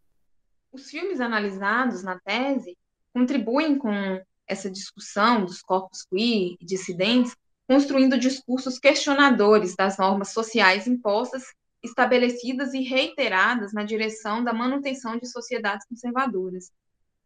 Os 0.70 0.90
filmes 0.90 1.22
analisados 1.22 2.02
na 2.02 2.20
tese 2.20 2.76
contribuem 3.14 3.78
com 3.78 4.22
essa 4.46 4.70
discussão 4.70 5.46
dos 5.46 5.62
corpos 5.62 6.04
queer 6.04 6.58
e 6.60 6.66
dissidentes, 6.66 7.34
construindo 7.66 8.18
discursos 8.18 8.78
questionadores 8.78 9.74
das 9.74 9.96
normas 9.96 10.34
sociais 10.34 10.86
impostas, 10.86 11.44
estabelecidas 11.82 12.74
e 12.74 12.82
reiteradas 12.82 13.72
na 13.72 13.84
direção 13.84 14.44
da 14.44 14.52
manutenção 14.52 15.16
de 15.16 15.26
sociedades 15.26 15.86
conservadoras. 15.88 16.70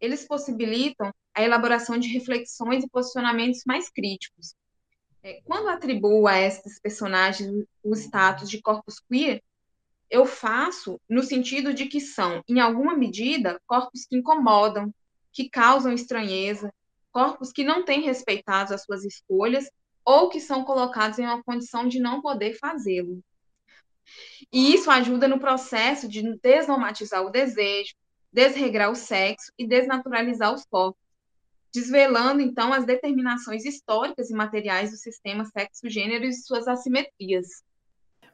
Eles 0.01 0.25
possibilitam 0.25 1.11
a 1.37 1.43
elaboração 1.43 1.99
de 1.99 2.09
reflexões 2.09 2.83
e 2.83 2.89
posicionamentos 2.89 3.61
mais 3.67 3.91
críticos. 3.91 4.55
É, 5.23 5.43
quando 5.45 5.69
atribuo 5.69 6.27
a 6.27 6.39
esses 6.41 6.81
personagens 6.81 7.67
o 7.85 7.95
status 7.95 8.49
de 8.49 8.63
corpos 8.63 8.99
queer, 9.01 9.43
eu 10.09 10.25
faço 10.25 10.99
no 11.07 11.23
sentido 11.23 11.75
de 11.75 11.87
que 11.87 12.01
são, 12.01 12.43
em 12.49 12.59
alguma 12.59 12.97
medida, 12.97 13.61
corpos 13.67 14.07
que 14.07 14.17
incomodam, 14.17 14.95
que 15.31 15.51
causam 15.51 15.93
estranheza, 15.93 16.73
corpos 17.13 17.53
que 17.53 17.65
não 17.65 17.85
têm 17.85 18.01
respeitado 18.01 18.73
as 18.73 18.85
suas 18.85 19.05
escolhas 19.05 19.71
ou 20.05 20.31
que 20.31 20.41
são 20.41 20.65
colocados 20.65 21.19
em 21.19 21.25
uma 21.25 21.43
condição 21.43 21.87
de 21.87 22.01
não 22.01 22.23
poder 22.23 22.55
fazê-lo. 22.55 23.23
E 24.51 24.73
isso 24.73 24.91
ajuda 24.91 25.29
no 25.29 25.39
processo 25.39 26.09
de 26.09 26.23
desnormatizar 26.39 27.23
o 27.23 27.31
desejo, 27.31 27.95
desregrar 28.33 28.91
o 28.91 28.95
sexo 28.95 29.53
e 29.59 29.67
desnaturalizar 29.67 30.55
os 30.55 30.65
corpos, 30.65 31.06
desvelando 31.77 32.41
então 32.41 32.73
as 32.73 32.87
determinações 32.87 33.67
históricas 33.67 34.31
e 34.31 34.35
materiais 34.35 34.93
do 34.93 34.97
sistema 34.97 35.45
sexo-gênero 35.45 36.25
e 36.25 36.33
suas 36.33 36.67
assimetrias. 36.67 37.63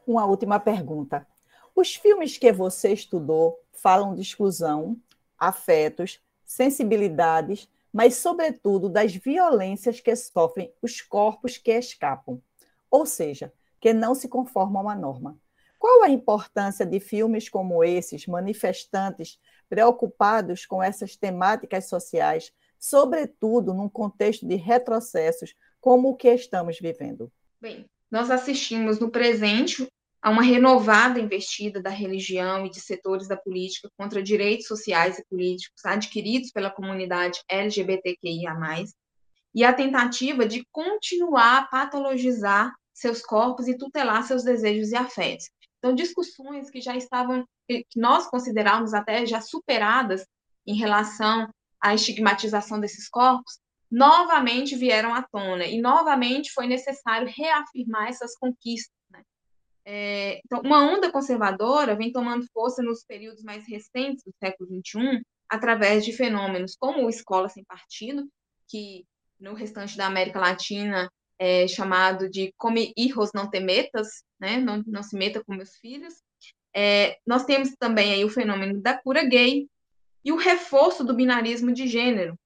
Uma 0.07 0.25
última 0.25 0.61
pergunta. 0.61 1.27
Os 1.75 1.93
filmes 1.93 2.37
que 2.37 2.53
você 2.53 2.93
estudou 2.93 3.59
falam 3.73 4.15
de 4.15 4.21
exclusão, 4.21 4.97
afetos, 5.37 6.21
sensibilidades, 6.45 7.69
mas, 7.91 8.15
sobretudo, 8.15 8.87
das 8.87 9.13
violências 9.13 9.99
que 9.99 10.15
sofrem 10.15 10.73
os 10.81 11.01
corpos 11.01 11.57
que 11.57 11.71
escapam, 11.71 12.41
ou 12.89 13.05
seja, 13.05 13.51
que 13.79 13.91
não 13.91 14.15
se 14.15 14.29
conformam 14.29 14.87
à 14.87 14.95
norma. 14.95 15.37
Qual 15.77 16.01
a 16.01 16.09
importância 16.09 16.85
de 16.85 17.01
filmes 17.01 17.49
como 17.49 17.83
esses, 17.83 18.25
manifestantes, 18.25 19.37
preocupados 19.67 20.65
com 20.65 20.81
essas 20.81 21.17
temáticas 21.17 21.89
sociais, 21.89 22.53
sobretudo 22.83 23.73
num 23.73 23.87
contexto 23.87 24.45
de 24.45 24.55
retrocessos 24.55 25.53
como 25.79 26.09
o 26.09 26.15
que 26.17 26.27
estamos 26.33 26.77
vivendo? 26.79 27.31
Bem, 27.61 27.85
nós 28.11 28.29
assistimos 28.29 28.99
no 28.99 29.09
presente 29.09 29.87
a 30.21 30.29
uma 30.29 30.43
renovada 30.43 31.17
investida 31.17 31.81
da 31.81 31.89
religião 31.89 32.65
e 32.65 32.69
de 32.69 32.81
setores 32.81 33.25
da 33.25 33.37
política 33.37 33.89
contra 33.97 34.21
direitos 34.21 34.67
sociais 34.67 35.17
e 35.17 35.25
políticos 35.29 35.85
adquiridos 35.85 36.51
pela 36.51 36.69
comunidade 36.69 37.39
LGBTQIA+, 37.49 38.53
e 39.55 39.63
a 39.63 39.71
tentativa 39.71 40.45
de 40.45 40.67
continuar 40.69 41.59
a 41.59 41.65
patologizar 41.67 42.73
seus 42.93 43.21
corpos 43.21 43.69
e 43.69 43.77
tutelar 43.77 44.23
seus 44.23 44.43
desejos 44.43 44.91
e 44.91 44.97
afetos. 44.97 45.49
Então, 45.77 45.95
discussões 45.95 46.69
que 46.69 46.81
já 46.81 46.97
estavam, 46.97 47.45
que 47.65 47.85
nós 47.95 48.27
considerávamos 48.27 48.93
até 48.93 49.25
já 49.25 49.39
superadas 49.39 50.25
em 50.67 50.75
relação 50.75 51.47
à 51.83 51.93
estigmatização 51.93 52.79
desses 52.79 53.09
corpos, 53.09 53.59
novamente 53.91 54.75
vieram 54.75 55.13
à 55.13 55.21
tona 55.21 55.65
e 55.65 55.79
novamente 55.81 56.51
foi 56.51 56.65
necessário 56.65 57.31
reafirmar 57.35 58.07
essas 58.07 58.35
conquistas 58.37 58.93
é, 59.85 60.39
então, 60.45 60.61
uma 60.61 60.81
onda 60.81 61.11
conservadora 61.11 61.95
vem 61.95 62.11
tomando 62.11 62.47
força 62.53 62.81
nos 62.81 63.03
períodos 63.03 63.43
mais 63.43 63.67
recentes 63.67 64.23
do 64.23 64.33
século 64.39 64.69
XXI, 64.69 65.21
através 65.49 66.05
de 66.05 66.13
fenômenos 66.13 66.75
como 66.75 67.05
o 67.05 67.09
Escola 67.09 67.49
Sem 67.49 67.63
Partido, 67.65 68.27
que 68.67 69.05
no 69.39 69.53
restante 69.53 69.97
da 69.97 70.07
América 70.07 70.39
Latina 70.39 71.11
é 71.37 71.67
chamado 71.67 72.29
de 72.29 72.53
Come 72.57 72.93
Hijos 72.95 73.31
Não 73.33 73.49
Te 73.49 73.59
Metas, 73.59 74.23
né? 74.39 74.57
não, 74.57 74.81
não 74.87 75.03
se 75.03 75.17
meta 75.17 75.43
com 75.43 75.53
meus 75.53 75.75
filhos. 75.77 76.13
É, 76.73 77.17
nós 77.27 77.43
temos 77.43 77.75
também 77.77 78.13
aí 78.13 78.25
o 78.25 78.29
fenômeno 78.29 78.81
da 78.81 78.97
cura 78.97 79.23
gay 79.25 79.67
e 80.23 80.31
o 80.31 80.37
reforço 80.37 81.03
do 81.03 81.13
binarismo 81.13 81.73
de 81.73 81.87
gênero, 81.87 82.37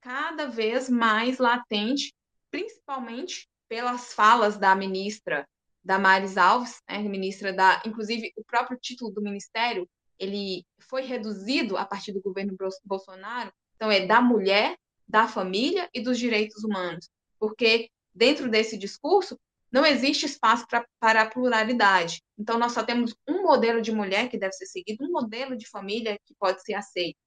cada 0.00 0.46
vez 0.46 0.88
mais 0.88 1.38
latente, 1.38 2.14
principalmente 2.50 3.48
pelas 3.68 4.12
falas 4.12 4.56
da 4.56 4.74
ministra 4.74 5.46
Damares 5.82 6.36
Alves, 6.36 6.80
né, 6.88 6.98
ministra 6.98 7.52
da, 7.52 7.82
inclusive 7.84 8.32
o 8.36 8.44
próprio 8.44 8.78
título 8.80 9.10
do 9.10 9.22
ministério, 9.22 9.88
ele 10.18 10.64
foi 10.78 11.02
reduzido 11.02 11.76
a 11.76 11.84
partir 11.84 12.12
do 12.12 12.20
governo 12.20 12.56
Bolsonaro, 12.84 13.52
então 13.74 13.90
é 13.90 14.06
da 14.06 14.20
mulher, 14.20 14.76
da 15.06 15.28
família 15.28 15.88
e 15.92 16.00
dos 16.00 16.18
direitos 16.18 16.64
humanos, 16.64 17.08
porque 17.38 17.88
dentro 18.14 18.48
desse 18.48 18.76
discurso 18.76 19.38
não 19.70 19.84
existe 19.84 20.26
espaço 20.26 20.66
pra, 20.68 20.86
para 20.98 21.22
a 21.22 21.30
pluralidade. 21.30 22.22
Então 22.38 22.58
nós 22.58 22.72
só 22.72 22.82
temos 22.82 23.14
um 23.28 23.42
modelo 23.42 23.80
de 23.82 23.92
mulher 23.92 24.28
que 24.28 24.38
deve 24.38 24.52
ser 24.52 24.66
seguido, 24.66 25.04
um 25.04 25.12
modelo 25.12 25.56
de 25.56 25.68
família 25.68 26.18
que 26.24 26.34
pode 26.34 26.62
ser 26.62 26.74
aceito. 26.74 27.18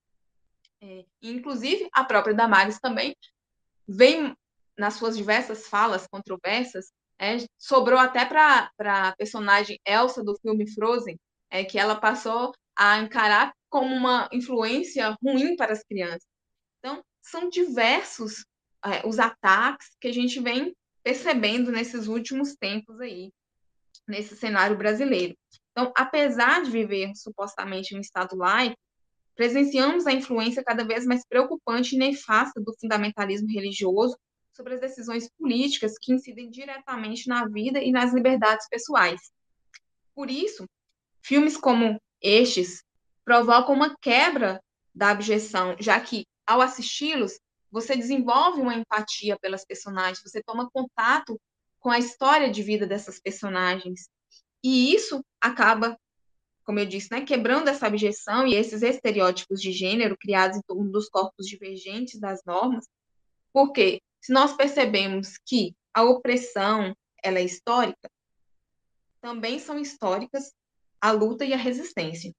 É, 0.81 1.05
inclusive 1.21 1.89
a 1.91 2.03
própria 2.03 2.33
Damares 2.33 2.79
também 2.79 3.15
vem 3.87 4.35
nas 4.77 4.93
suas 4.93 5.17
diversas 5.17 5.67
falas 5.67 6.07
controversas 6.07 6.93
é, 7.19 7.37
sobrou 7.57 7.99
até 7.99 8.25
para 8.25 8.71
a 8.79 9.15
personagem 9.17 9.77
Elsa 9.85 10.23
do 10.23 10.37
filme 10.39 10.71
Frozen, 10.71 11.19
é, 11.49 11.65
que 11.65 11.77
ela 11.77 11.99
passou 11.99 12.53
a 12.75 12.97
encarar 12.99 13.53
como 13.69 13.93
uma 13.93 14.29
influência 14.31 15.15
ruim 15.21 15.57
para 15.57 15.73
as 15.73 15.83
crianças. 15.83 16.25
Então, 16.79 17.03
são 17.21 17.49
diversos 17.49 18.45
é, 18.85 19.05
os 19.05 19.19
ataques 19.19 19.89
que 19.99 20.07
a 20.07 20.13
gente 20.13 20.39
vem 20.39 20.73
percebendo 21.03 21.71
nesses 21.71 22.07
últimos 22.07 22.55
tempos 22.55 22.99
aí, 22.99 23.31
nesse 24.07 24.35
cenário 24.35 24.77
brasileiro. 24.77 25.35
Então, 25.71 25.91
apesar 25.95 26.63
de 26.63 26.71
viver 26.71 27.15
supostamente 27.15 27.95
um 27.95 27.99
Estado 27.99 28.35
laico, 28.35 28.77
presenciamos 29.35 30.05
a 30.05 30.11
influência 30.11 30.63
cada 30.63 30.83
vez 30.83 31.05
mais 31.05 31.25
preocupante 31.25 31.95
e 31.95 31.97
nefasta 31.97 32.59
do 32.59 32.75
fundamentalismo 32.79 33.47
religioso 33.47 34.17
sobre 34.51 34.73
as 34.73 34.81
decisões 34.81 35.29
políticas 35.37 35.93
que 35.97 36.11
incidem 36.11 36.49
diretamente 36.49 37.27
na 37.29 37.47
vida 37.47 37.81
e 37.81 37.91
nas 37.91 38.13
liberdades 38.13 38.67
pessoais. 38.67 39.21
Por 40.13 40.29
isso, 40.29 40.65
filmes 41.21 41.55
como 41.55 41.97
estes 42.21 42.83
provocam 43.23 43.73
uma 43.73 43.95
quebra 44.01 44.61
da 44.93 45.11
abjeção, 45.11 45.77
já 45.79 45.97
que, 46.01 46.25
ao 46.45 46.59
assisti-los, 46.59 47.39
você 47.71 47.95
desenvolve 47.95 48.61
uma 48.61 48.75
empatia 48.75 49.37
pelas 49.39 49.65
personagens, 49.65 50.21
você 50.23 50.41
toma 50.43 50.69
contato 50.71 51.39
com 51.79 51.89
a 51.89 51.99
história 51.99 52.51
de 52.51 52.61
vida 52.61 52.85
dessas 52.85 53.19
personagens. 53.19 54.09
E 54.63 54.93
isso 54.93 55.23
acaba, 55.39 55.97
como 56.65 56.79
eu 56.79 56.85
disse, 56.85 57.11
né, 57.11 57.21
quebrando 57.21 57.69
essa 57.69 57.87
abjeção 57.87 58.45
e 58.45 58.55
esses 58.55 58.81
estereótipos 58.81 59.61
de 59.61 59.71
gênero 59.71 60.17
criados 60.17 60.57
em 60.57 60.61
torno 60.61 60.91
dos 60.91 61.07
corpos 61.09 61.45
divergentes 61.45 62.19
das 62.19 62.41
normas, 62.45 62.85
porque 63.53 64.01
se 64.19 64.33
nós 64.33 64.53
percebemos 64.55 65.37
que 65.45 65.75
a 65.93 66.03
opressão 66.03 66.95
ela 67.23 67.39
é 67.39 67.43
histórica, 67.43 68.09
também 69.21 69.59
são 69.59 69.79
históricas 69.79 70.53
a 71.01 71.11
luta 71.11 71.45
e 71.45 71.53
a 71.53 71.57
resistência. 71.57 72.33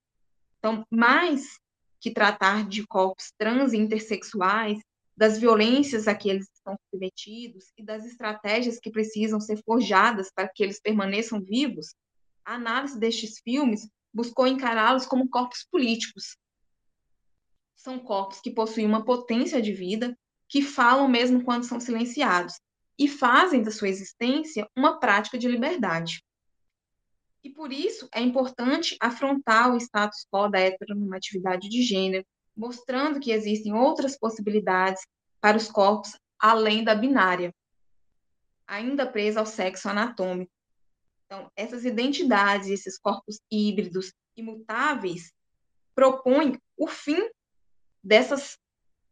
Então, 0.59 0.85
mais 0.91 1.59
que 1.99 2.13
tratar 2.13 2.69
de 2.69 2.87
corpos 2.87 3.33
trans 3.39 3.73
e 3.73 3.79
intersexuais, 3.79 4.79
das 5.21 5.39
violências 5.39 6.09
a 6.09 6.15
que 6.15 6.31
eles 6.31 6.49
estão 6.51 6.75
submetidos 6.89 7.67
e 7.77 7.85
das 7.85 8.07
estratégias 8.07 8.81
que 8.81 8.91
precisam 8.91 9.39
ser 9.39 9.63
forjadas 9.63 10.33
para 10.35 10.49
que 10.49 10.63
eles 10.63 10.81
permaneçam 10.81 11.43
vivos, 11.43 11.95
a 12.43 12.55
análise 12.55 12.99
destes 12.99 13.39
filmes 13.39 13.87
buscou 14.11 14.47
encará-los 14.47 15.05
como 15.05 15.29
corpos 15.29 15.63
políticos. 15.71 16.39
São 17.77 17.99
corpos 17.99 18.41
que 18.41 18.51
possuem 18.51 18.87
uma 18.87 19.05
potência 19.05 19.61
de 19.61 19.75
vida, 19.75 20.19
que 20.49 20.63
falam 20.63 21.07
mesmo 21.07 21.45
quando 21.45 21.65
são 21.65 21.79
silenciados 21.79 22.55
e 22.99 23.07
fazem 23.07 23.63
da 23.63 23.71
sua 23.71 23.91
existência 23.91 24.67
uma 24.75 24.99
prática 24.99 25.37
de 25.37 25.47
liberdade. 25.47 26.25
E 27.45 27.51
por 27.51 27.75
isso 27.75 28.09
é 28.15 28.23
importante 28.23 28.97
afrontar 28.99 29.71
o 29.71 29.77
status 29.77 30.27
quo 30.33 30.49
da 30.49 30.61
heteronormatividade 30.61 31.69
de 31.69 31.83
gênero, 31.83 32.25
mostrando 32.61 33.19
que 33.19 33.33
existem 33.33 33.73
outras 33.73 34.19
possibilidades 34.19 35.03
para 35.41 35.57
os 35.57 35.71
corpos 35.71 36.15
além 36.39 36.85
da 36.85 36.95
binária, 36.95 37.55
ainda 38.67 39.07
presa 39.07 39.41
ao 39.41 39.47
sexo 39.47 39.89
anatômico. 39.89 40.53
Então, 41.25 41.51
essas 41.57 41.87
identidades, 41.87 42.69
esses 42.69 42.99
corpos 42.99 43.41
híbridos 43.51 44.13
imutáveis, 44.37 45.33
propõem 45.95 46.59
o 46.77 46.87
fim 46.87 47.31
dessas 48.05 48.59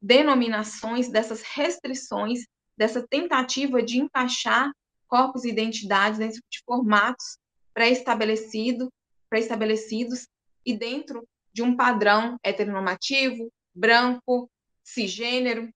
denominações, 0.01 1.09
dessas 1.09 1.41
restrições, 1.41 2.41
dessa 2.77 3.07
tentativa 3.09 3.83
de 3.83 3.99
encaixar 3.99 4.71
corpos 5.07 5.45
e 5.45 5.49
identidades 5.49 6.19
dentro 6.19 6.43
de 6.51 6.63
formatos 6.67 7.39
pré-estabelecido, 7.73 8.93
pré-estabelecidos 9.31 10.29
e 10.67 10.77
dentro 10.77 11.27
de 11.53 11.63
um 11.63 11.77
padrão 11.77 12.39
heteronormativo, 12.43 13.53
branco, 13.75 14.51
cisgênero 14.83 15.73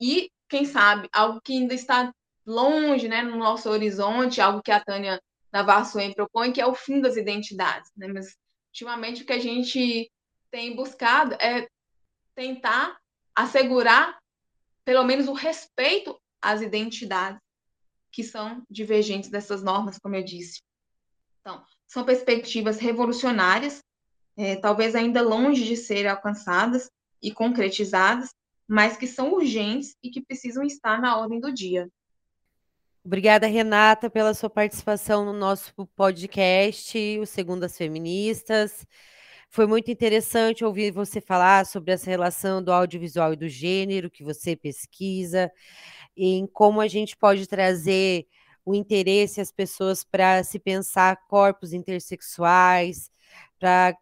e, 0.00 0.30
quem 0.48 0.64
sabe, 0.64 1.08
algo 1.12 1.40
que 1.40 1.52
ainda 1.52 1.74
está 1.74 2.12
longe, 2.44 3.08
né, 3.08 3.22
no 3.22 3.36
nosso 3.36 3.68
horizonte, 3.68 4.40
algo 4.40 4.62
que 4.62 4.70
a 4.70 4.82
Tânia 4.82 5.20
Navarro 5.52 6.14
propõe, 6.14 6.52
que 6.52 6.60
é 6.60 6.66
o 6.66 6.74
fim 6.74 7.00
das 7.00 7.16
identidades, 7.16 7.90
né? 7.96 8.06
Mas 8.08 8.36
ultimamente 8.68 9.22
o 9.22 9.26
que 9.26 9.32
a 9.32 9.38
gente 9.38 10.10
tem 10.50 10.76
buscado 10.76 11.34
é 11.34 11.68
tentar 12.34 12.98
assegurar 13.34 14.18
pelo 14.84 15.02
menos 15.04 15.26
o 15.28 15.32
respeito 15.32 16.20
às 16.40 16.60
identidades 16.60 17.40
que 18.12 18.22
são 18.22 18.62
divergentes 18.70 19.30
dessas 19.30 19.62
normas, 19.62 19.98
como 19.98 20.14
eu 20.14 20.22
disse. 20.22 20.62
Então, 21.40 21.64
são 21.86 22.04
perspectivas 22.04 22.78
revolucionárias, 22.78 23.82
é, 24.36 24.56
talvez 24.56 24.94
ainda 24.94 25.22
longe 25.22 25.64
de 25.64 25.76
serem 25.76 26.10
alcançadas 26.10 26.90
e 27.22 27.30
concretizadas, 27.32 28.30
mas 28.68 28.96
que 28.96 29.06
são 29.06 29.32
urgentes 29.32 29.96
e 30.02 30.10
que 30.10 30.20
precisam 30.20 30.64
estar 30.64 31.00
na 31.00 31.18
ordem 31.18 31.40
do 31.40 31.52
dia. 31.52 31.88
Obrigada, 33.04 33.46
Renata, 33.46 34.10
pela 34.10 34.34
sua 34.34 34.50
participação 34.50 35.24
no 35.24 35.32
nosso 35.32 35.72
podcast, 35.94 36.98
o 37.20 37.24
Segundas 37.24 37.76
Feministas. 37.76 38.84
Foi 39.48 39.64
muito 39.64 39.90
interessante 39.90 40.64
ouvir 40.64 40.90
você 40.90 41.20
falar 41.20 41.66
sobre 41.66 41.92
essa 41.92 42.10
relação 42.10 42.60
do 42.60 42.72
audiovisual 42.72 43.32
e 43.32 43.36
do 43.36 43.48
gênero 43.48 44.10
que 44.10 44.24
você 44.24 44.56
pesquisa, 44.56 45.50
em 46.16 46.48
como 46.48 46.80
a 46.80 46.88
gente 46.88 47.16
pode 47.16 47.46
trazer 47.46 48.26
o 48.64 48.74
interesse 48.74 49.40
às 49.40 49.52
pessoas 49.52 50.02
para 50.02 50.42
se 50.42 50.58
pensar 50.58 51.16
corpos 51.28 51.72
intersexuais, 51.72 53.08
para 53.58 53.96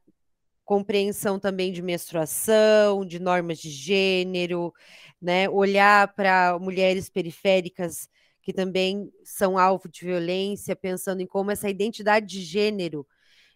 compreensão 0.65 1.39
também 1.39 1.73
de 1.73 1.83
menstruação, 1.83 3.05
de 3.07 3.19
normas 3.19 3.59
de 3.59 3.71
gênero, 3.71 4.73
né? 5.21 5.49
Olhar 5.49 6.15
para 6.15 6.59
mulheres 6.59 7.09
periféricas 7.09 8.09
que 8.43 8.53
também 8.53 9.11
são 9.25 9.59
alvo 9.59 9.89
de 9.89 10.05
violência, 10.05 10.77
pensando 10.77 11.21
em 11.23 11.27
como 11.27 11.51
essa 11.51 11.69
identidade 11.69 12.27
de 12.27 12.43
gênero 12.43 13.07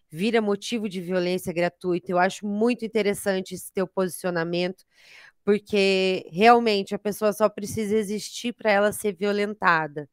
vira 0.09 0.41
motivo 0.41 0.89
de 0.89 1.01
violência 1.01 1.53
gratuita. 1.53 2.11
Eu 2.11 2.19
acho 2.19 2.45
muito 2.47 2.85
interessante 2.85 3.55
esse 3.55 3.71
teu 3.73 3.87
posicionamento, 3.87 4.85
porque 5.45 6.27
realmente 6.31 6.95
a 6.95 6.99
pessoa 6.99 7.33
só 7.33 7.49
precisa 7.49 7.95
existir 7.97 8.53
para 8.53 8.71
ela 8.71 8.91
ser 8.91 9.15
violentada 9.15 10.09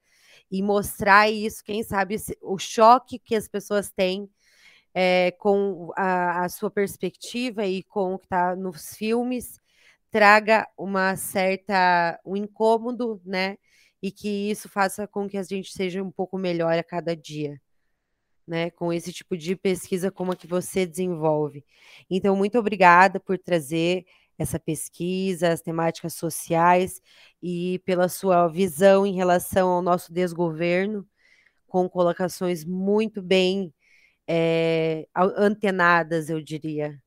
e 0.51 0.63
mostrar 0.63 1.31
isso, 1.31 1.65
quem 1.65 1.83
sabe, 1.83 2.17
o 2.43 2.59
choque 2.59 3.19
que 3.19 3.35
as 3.37 3.49
pessoas 3.49 3.91
têm 3.91 4.29
é, 4.99 5.31
com 5.33 5.93
a, 5.95 6.45
a, 6.45 6.49
sua 6.49 6.71
perspectiva 6.71 7.67
e 7.67 7.83
com 7.83 8.15
o 8.15 8.19
que 8.19 8.25
está 8.25 8.57
nos 8.57 8.97
filmes 8.97 9.61
traga 10.11 10.67
uma 10.79 11.17
certa 11.17 12.19
um 12.25 12.35
incômodo, 12.37 13.21
né? 13.25 13.59
E 14.03 14.11
que 14.11 14.51
isso 14.51 14.69
faça 14.71 15.07
com 15.07 15.29
que 15.29 15.37
a 15.37 15.43
gente 15.43 15.73
seja 15.73 16.03
um 16.03 16.11
pouco 16.11 16.39
melhor 16.39 16.79
a 16.79 16.85
cada 16.85 17.15
dia 17.15 17.61
né, 18.47 18.71
com 18.71 18.93
esse 18.93 19.13
tipo 19.13 19.37
de 19.37 19.57
pesquisa 19.57 20.11
como 20.11 20.33
a 20.33 20.37
que 20.37 20.47
você 20.47 20.87
desenvolve. 20.87 21.65
Então, 22.09 22.37
muito 22.37 22.59
obrigada 22.59 23.19
por 23.19 23.39
trazer 23.39 24.07
essa 24.39 24.59
pesquisa, 24.59 25.53
as 25.53 25.63
temáticas 25.63 26.15
sociais 26.15 27.03
e 27.43 27.81
pela 27.81 28.09
sua 28.09 28.47
visão 28.49 29.07
em 29.07 29.15
relação 29.15 29.69
ao 29.69 29.83
nosso 29.83 30.13
desgoverno, 30.13 31.07
com 31.67 31.89
colocações 31.89 32.65
muito 32.65 33.21
bem 33.23 33.73
é, 34.29 35.07
antenadas, 35.15 36.29
eu 36.31 36.41
diria. 36.41 37.01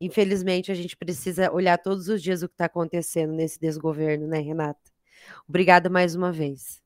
Infelizmente, 0.00 0.70
a 0.70 0.74
gente 0.74 0.96
precisa 0.96 1.52
olhar 1.52 1.78
todos 1.78 2.08
os 2.08 2.22
dias 2.22 2.42
o 2.42 2.48
que 2.48 2.54
está 2.54 2.66
acontecendo 2.66 3.32
nesse 3.32 3.58
desgoverno, 3.58 4.26
né, 4.26 4.40
Renata? 4.40 4.80
Obrigada 5.48 5.88
mais 5.88 6.14
uma 6.14 6.32
vez. 6.32 6.82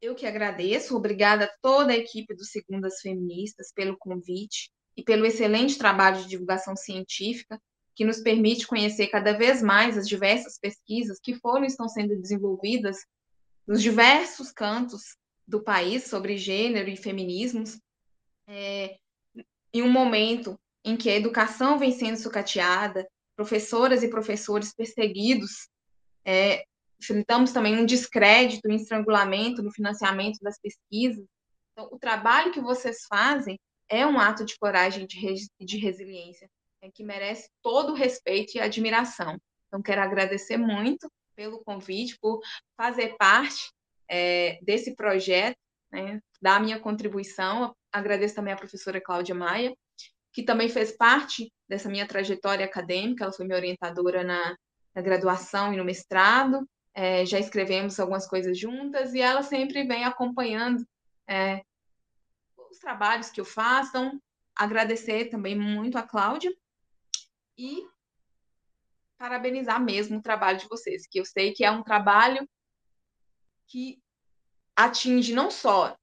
Eu 0.00 0.14
que 0.14 0.26
agradeço, 0.26 0.96
obrigada 0.96 1.46
a 1.46 1.52
toda 1.62 1.92
a 1.92 1.96
equipe 1.96 2.34
do 2.34 2.44
Segundas 2.44 3.00
Feministas 3.00 3.72
pelo 3.72 3.96
convite 3.96 4.70
e 4.96 5.02
pelo 5.02 5.24
excelente 5.24 5.78
trabalho 5.78 6.22
de 6.22 6.28
divulgação 6.28 6.76
científica 6.76 7.60
que 7.94 8.04
nos 8.04 8.20
permite 8.20 8.66
conhecer 8.66 9.06
cada 9.06 9.32
vez 9.32 9.62
mais 9.62 9.96
as 9.96 10.06
diversas 10.06 10.58
pesquisas 10.58 11.18
que 11.20 11.34
foram 11.36 11.64
e 11.64 11.68
estão 11.68 11.88
sendo 11.88 12.20
desenvolvidas 12.20 12.98
nos 13.66 13.80
diversos 13.80 14.52
cantos 14.52 15.16
do 15.46 15.62
país 15.62 16.04
sobre 16.04 16.36
gênero 16.36 16.88
e 16.88 16.96
feminismos, 16.96 17.78
é, 18.46 18.96
em 19.72 19.82
um 19.82 19.90
momento 19.90 20.58
em 20.84 20.96
que 20.96 21.10
a 21.10 21.16
educação 21.16 21.78
vem 21.78 21.92
sendo 21.92 22.16
sucateada, 22.16 23.08
professoras 23.36 24.02
e 24.02 24.08
professores 24.08 24.74
perseguidos 24.74 25.68
é, 26.24 26.64
enfrentamos 27.00 27.52
também 27.52 27.76
um 27.76 27.84
descrédito, 27.84 28.68
um 28.68 28.72
estrangulamento 28.74 29.62
no 29.62 29.70
financiamento 29.70 30.38
das 30.40 30.58
pesquisas. 30.58 31.24
Então, 31.72 31.88
o 31.92 31.98
trabalho 31.98 32.52
que 32.52 32.60
vocês 32.60 33.04
fazem 33.06 33.58
é 33.88 34.06
um 34.06 34.18
ato 34.18 34.44
de 34.44 34.56
coragem 34.58 35.06
e 35.60 35.64
de, 35.64 35.76
resiliência, 35.76 36.48
é, 36.80 36.90
que 36.90 37.04
merece 37.04 37.50
todo 37.62 37.92
o 37.92 37.96
respeito 37.96 38.56
e 38.56 38.60
admiração. 38.60 39.36
Então, 39.66 39.82
quero 39.82 40.00
agradecer 40.00 40.56
muito 40.56 41.10
pelo 41.36 41.62
convite, 41.62 42.16
por 42.20 42.40
fazer 42.76 43.16
parte 43.18 43.70
é, 44.08 44.58
desse 44.62 44.94
projeto, 44.94 45.58
né, 45.92 46.20
dar 46.40 46.60
minha 46.60 46.78
contribuição. 46.78 47.74
Agradeço 47.94 48.34
também 48.34 48.52
à 48.52 48.56
professora 48.56 49.00
Cláudia 49.00 49.36
Maia, 49.36 49.72
que 50.32 50.42
também 50.42 50.68
fez 50.68 50.90
parte 50.90 51.52
dessa 51.68 51.88
minha 51.88 52.08
trajetória 52.08 52.66
acadêmica, 52.66 53.22
ela 53.22 53.32
foi 53.32 53.46
minha 53.46 53.56
orientadora 53.56 54.24
na, 54.24 54.56
na 54.92 55.00
graduação 55.00 55.72
e 55.72 55.76
no 55.76 55.84
mestrado, 55.84 56.68
é, 56.92 57.24
já 57.24 57.38
escrevemos 57.38 58.00
algumas 58.00 58.26
coisas 58.26 58.58
juntas 58.58 59.14
e 59.14 59.20
ela 59.20 59.44
sempre 59.44 59.84
vem 59.84 60.04
acompanhando 60.04 60.84
é, 61.28 61.62
os 62.68 62.78
trabalhos 62.80 63.30
que 63.30 63.40
eu 63.40 63.44
faço. 63.44 63.90
Então, 63.90 64.20
agradecer 64.56 65.26
também 65.26 65.56
muito 65.56 65.96
a 65.96 66.02
Cláudia 66.02 66.52
e 67.56 67.86
parabenizar 69.16 69.80
mesmo 69.80 70.18
o 70.18 70.22
trabalho 70.22 70.58
de 70.58 70.66
vocês, 70.66 71.06
que 71.06 71.20
eu 71.20 71.24
sei 71.24 71.52
que 71.52 71.64
é 71.64 71.70
um 71.70 71.84
trabalho 71.84 72.44
que 73.68 74.02
atinge 74.74 75.32
não 75.32 75.48
só 75.48 75.96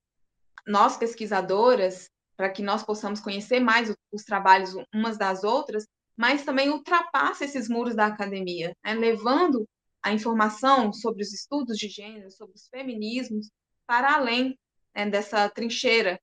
nós 0.68 0.98
pesquisadoras, 0.98 2.10
para 2.36 2.50
que 2.50 2.64
nós 2.64 2.84
possamos 2.84 3.20
conhecer 3.20 3.60
mais 3.60 3.94
os 4.12 4.24
trabalhos 4.24 4.76
umas 4.94 5.18
das 5.18 5.44
outras, 5.44 5.86
mas 6.18 6.44
também 6.44 6.70
ultrapassa 6.70 7.46
esses 7.46 7.70
muros 7.70 7.96
da 7.96 8.08
academia, 8.08 8.76
né? 8.84 8.94
levando 8.94 9.68
a 10.02 10.12
informação 10.12 10.92
sobre 10.92 11.22
os 11.22 11.34
estudos 11.34 11.78
de 11.78 11.88
gênero, 11.88 12.32
sobre 12.32 12.56
os 12.56 12.68
feminismos, 12.68 13.50
para 13.86 14.16
além 14.16 14.58
né, 14.96 15.10
dessa 15.10 15.48
trincheira 15.50 16.20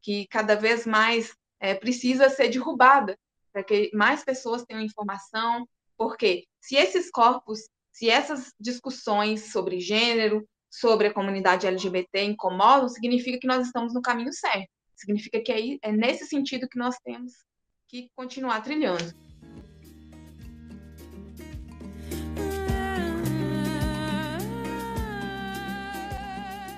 que 0.00 0.26
cada 0.28 0.54
vez 0.54 0.86
mais 0.86 1.34
é, 1.58 1.74
precisa 1.74 2.28
ser 2.28 2.48
derrubada, 2.48 3.18
para 3.52 3.64
que 3.64 3.90
mais 3.92 4.22
pessoas 4.22 4.64
tenham 4.64 4.82
informação, 4.82 5.68
porque 5.96 6.46
se 6.60 6.76
esses 6.76 7.10
corpos, 7.10 7.68
se 7.90 8.08
essas 8.08 8.52
discussões 8.60 9.50
sobre 9.50 9.80
gênero, 9.80 10.46
sobre 10.70 11.08
a 11.08 11.12
comunidade 11.12 11.66
LGBT 11.66 12.24
incomodam, 12.24 12.88
significa 12.88 13.38
que 13.38 13.46
nós 13.46 13.66
estamos 13.66 13.94
no 13.94 14.02
caminho 14.02 14.32
certo. 14.32 14.68
Significa 14.94 15.40
que 15.40 15.52
é, 15.52 15.88
é 15.88 15.92
nesse 15.92 16.26
sentido 16.26 16.68
que 16.68 16.78
nós 16.78 16.96
temos 17.04 17.32
que 17.88 18.10
continuar 18.14 18.62
trilhando. 18.62 19.14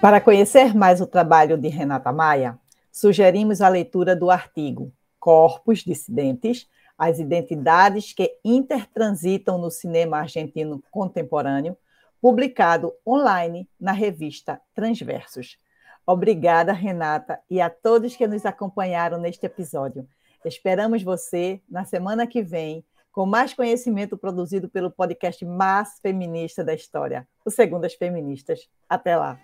Para 0.01 0.21
conhecer 0.21 0.77
mais 0.77 1.01
o 1.01 1.07
trabalho 1.07 1.59
de 1.59 1.67
Renata 1.67 2.13
Maia, 2.13 2.57
sugerimos 2.93 3.61
a 3.61 3.69
leitura 3.69 4.15
do 4.15 4.31
artigo 4.31 4.93
Corpos 5.19 5.81
Dissidentes, 5.81 6.69
as 6.97 7.19
identidades 7.19 8.13
que 8.13 8.39
intertransitam 8.45 9.59
no 9.59 9.71
cinema 9.71 10.19
argentino 10.19 10.83
contemporâneo, 10.91 11.77
publicado 12.21 12.93
online 13.07 13.69
na 13.79 13.93
revista 13.93 14.61
Transversos. 14.75 15.59
Obrigada, 16.07 16.73
Renata, 16.73 17.39
e 17.51 17.61
a 17.61 17.69
todos 17.69 18.17
que 18.17 18.27
nos 18.27 18.47
acompanharam 18.47 19.19
neste 19.19 19.45
episódio. 19.45 20.09
Esperamos 20.45 21.03
você 21.03 21.61
na 21.69 21.85
semana 21.85 22.27
que 22.27 22.43
vem 22.43 22.85
com 23.13 23.27
mais 23.27 23.53
conhecimento 23.53 24.17
produzido 24.17 24.69
pelo 24.69 24.91
podcast 24.91 25.45
mais 25.45 25.99
feminista 26.01 26.65
da 26.65 26.73
história, 26.73 27.27
o 27.45 27.51
Segundas 27.51 27.95
Feministas. 27.95 28.61
Até 28.89 29.17
lá! 29.17 29.39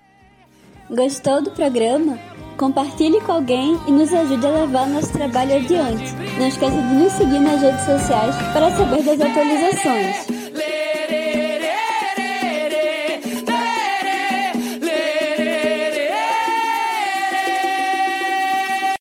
Gostou 0.88 1.42
do 1.42 1.50
programa? 1.50 2.18
Compartilhe 2.58 3.20
com 3.22 3.32
alguém 3.32 3.76
e 3.88 3.90
nos 3.90 4.12
ajude 4.12 4.46
a 4.46 4.50
levar 4.50 4.86
nosso 4.86 5.12
trabalho 5.12 5.56
adiante. 5.56 6.14
Não 6.38 6.46
esqueça 6.46 6.76
de 6.76 6.94
nos 6.94 7.12
seguir 7.14 7.40
nas 7.40 7.60
redes 7.60 7.84
sociais 7.84 8.34
para 8.52 8.70
saber 8.70 9.02
das 9.02 9.20
atualizações. 9.20 10.93